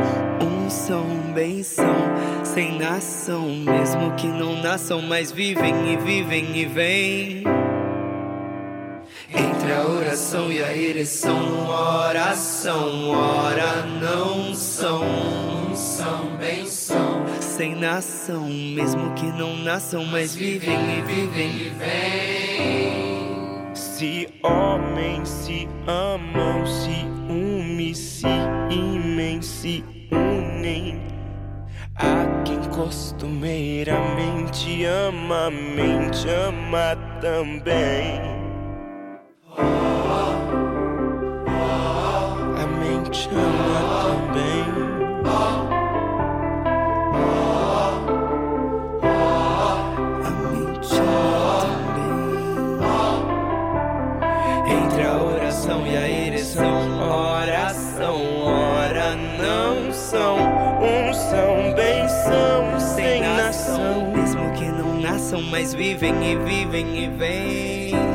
um 0.43 0.69
são, 0.69 1.07
bem 1.33 1.63
são, 1.63 1.95
sem 2.43 2.77
nação, 2.77 3.47
mesmo 3.49 4.17
que 4.17 4.27
não 4.27 4.61
nasçam, 4.61 5.01
mas 5.01 5.31
vivem 5.31 5.93
e 5.93 5.97
vivem 5.97 6.57
e 6.57 6.67
vêm. 6.67 7.68
Entre 9.69 9.81
a 9.81 9.87
oração 9.87 10.51
e 10.51 10.65
a 10.65 10.75
ereção, 10.75 11.69
oração, 11.69 13.11
ora 13.11 13.85
não 14.01 14.55
são, 14.55 15.05
são, 15.75 16.39
bem 16.39 16.65
são, 16.65 17.27
sem 17.39 17.75
nação, 17.75 18.49
mesmo 18.49 19.13
que 19.13 19.27
não 19.27 19.55
nasçam, 19.57 20.07
mas 20.07 20.35
vivem 20.35 20.97
e 20.97 21.03
vivem 21.03 21.51
e 21.51 21.69
vêm. 21.79 23.75
Se 23.75 24.27
homens 24.43 25.29
se 25.29 25.69
amam, 25.87 26.67
se 26.67 27.05
unem, 27.29 27.93
se 27.93 28.25
imem, 28.71 29.43
se 29.43 29.85
unem. 30.11 30.99
Há 31.95 32.25
quem 32.47 32.61
costumeiramente 32.71 34.87
ama, 34.87 35.49
a 35.49 35.51
mente 35.51 36.27
ama 36.27 36.97
também. 37.21 38.38
A 42.59 42.67
mente 42.81 43.29
ama 43.33 44.03
também. 44.03 44.89
E 55.91 55.97
a 55.97 56.07
ereção, 56.07 57.01
oração, 57.01 58.21
ora 58.45 59.17
não 59.17 59.91
são, 59.91 60.37
Um 60.83 61.15
são, 61.15 61.73
bem 61.75 62.07
sem 62.79 63.23
nação. 63.23 64.13
mesmo 64.15 64.53
que 64.53 64.67
não 64.67 65.01
nasçam, 65.01 65.41
mas 65.41 65.73
vivem 65.73 66.13
e 66.33 66.37
vivem 66.37 67.05
e 67.05 67.09
vêm. 67.09 68.08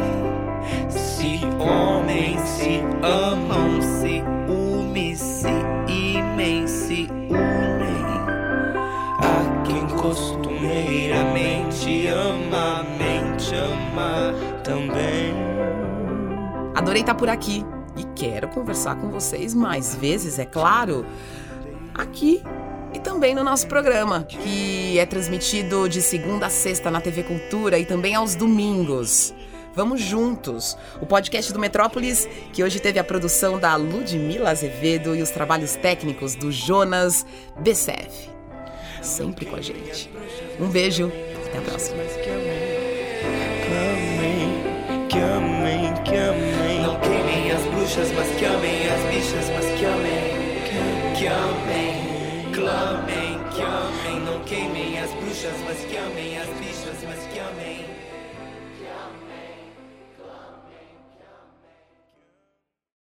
Se 1.64 1.70
homens 1.70 2.42
se 2.42 2.82
amam, 3.02 3.82
se 3.82 4.22
unem, 4.50 5.16
se 5.16 5.48
imem, 5.88 6.68
se 6.68 7.08
unem. 7.30 8.04
Há 9.18 9.64
quem 9.66 9.88
costumeiramente 9.98 12.08
ama, 12.08 12.82
a 12.82 12.84
mente 12.84 13.56
ama 13.56 14.34
Também. 14.62 15.34
Adorei 16.76 17.00
estar 17.00 17.16
por 17.16 17.30
aqui 17.30 17.66
e 17.96 18.04
quero 18.14 18.50
conversar 18.50 18.98
com 18.98 19.10
vocês 19.10 19.54
mais 19.54 19.96
vezes, 19.96 20.38
é 20.40 20.46
claro, 20.46 21.06
aqui 21.94 22.44
e 22.94 23.00
também 23.00 23.34
no 23.34 23.42
nosso 23.44 23.68
programa, 23.68 24.24
que 24.24 25.00
é 25.00 25.06
transmitido 25.06 25.88
de 25.88 26.02
segunda 26.02 26.48
a 26.48 26.50
sexta 26.50 26.92
na 26.92 27.00
TV 27.00 27.24
Cultura 27.24 27.80
e 27.80 27.86
também 27.86 28.16
aos 28.16 28.36
domingos. 28.36 29.34
Vamos 29.76 30.02
juntos! 30.02 30.78
O 31.02 31.06
podcast 31.06 31.52
do 31.52 31.58
Metrópolis, 31.58 32.30
que 32.54 32.64
hoje 32.64 32.80
teve 32.80 33.00
a 33.00 33.04
produção 33.04 33.58
da 33.58 33.76
Ludmila 33.76 34.52
Azevedo 34.52 35.16
e 35.16 35.22
os 35.24 35.32
trabalhos 35.32 35.76
técnicos 35.76 36.36
do 36.36 36.52
Jonas 36.52 37.26
Becef. 37.60 38.30
Sempre 39.02 39.48
com 39.48 39.56
a 39.56 39.62
gente. 39.62 40.12
Um 40.60 40.68
beijo, 40.68 41.12
até 41.48 41.58
a 41.58 41.62
próxima. 41.62 42.04
Que 45.10 45.18
amém, 45.18 45.94
que 46.04 46.16
amém. 46.18 46.82
Não 46.84 47.00
queimem 47.00 47.52
as 47.52 47.64
bruxas, 47.64 48.12
mas 48.12 48.28
que 48.36 48.46
amem 48.46 48.88
as 48.90 49.02
bichas, 49.10 49.50
mas 49.56 49.66
que 49.80 49.86
amem, 49.86 51.16
que 51.18 51.26
amem, 51.26 52.52
clamem, 52.54 53.40
que 53.50 53.62
amem. 53.62 54.20
Não 54.24 54.40
queimem 54.44 55.00
as 55.00 55.12
bruxas, 55.14 55.54
mas 55.66 55.80
que 55.80 55.98
amem 55.98 56.38
as 56.38 56.48
bichas, 56.48 56.64
amem. 56.64 56.73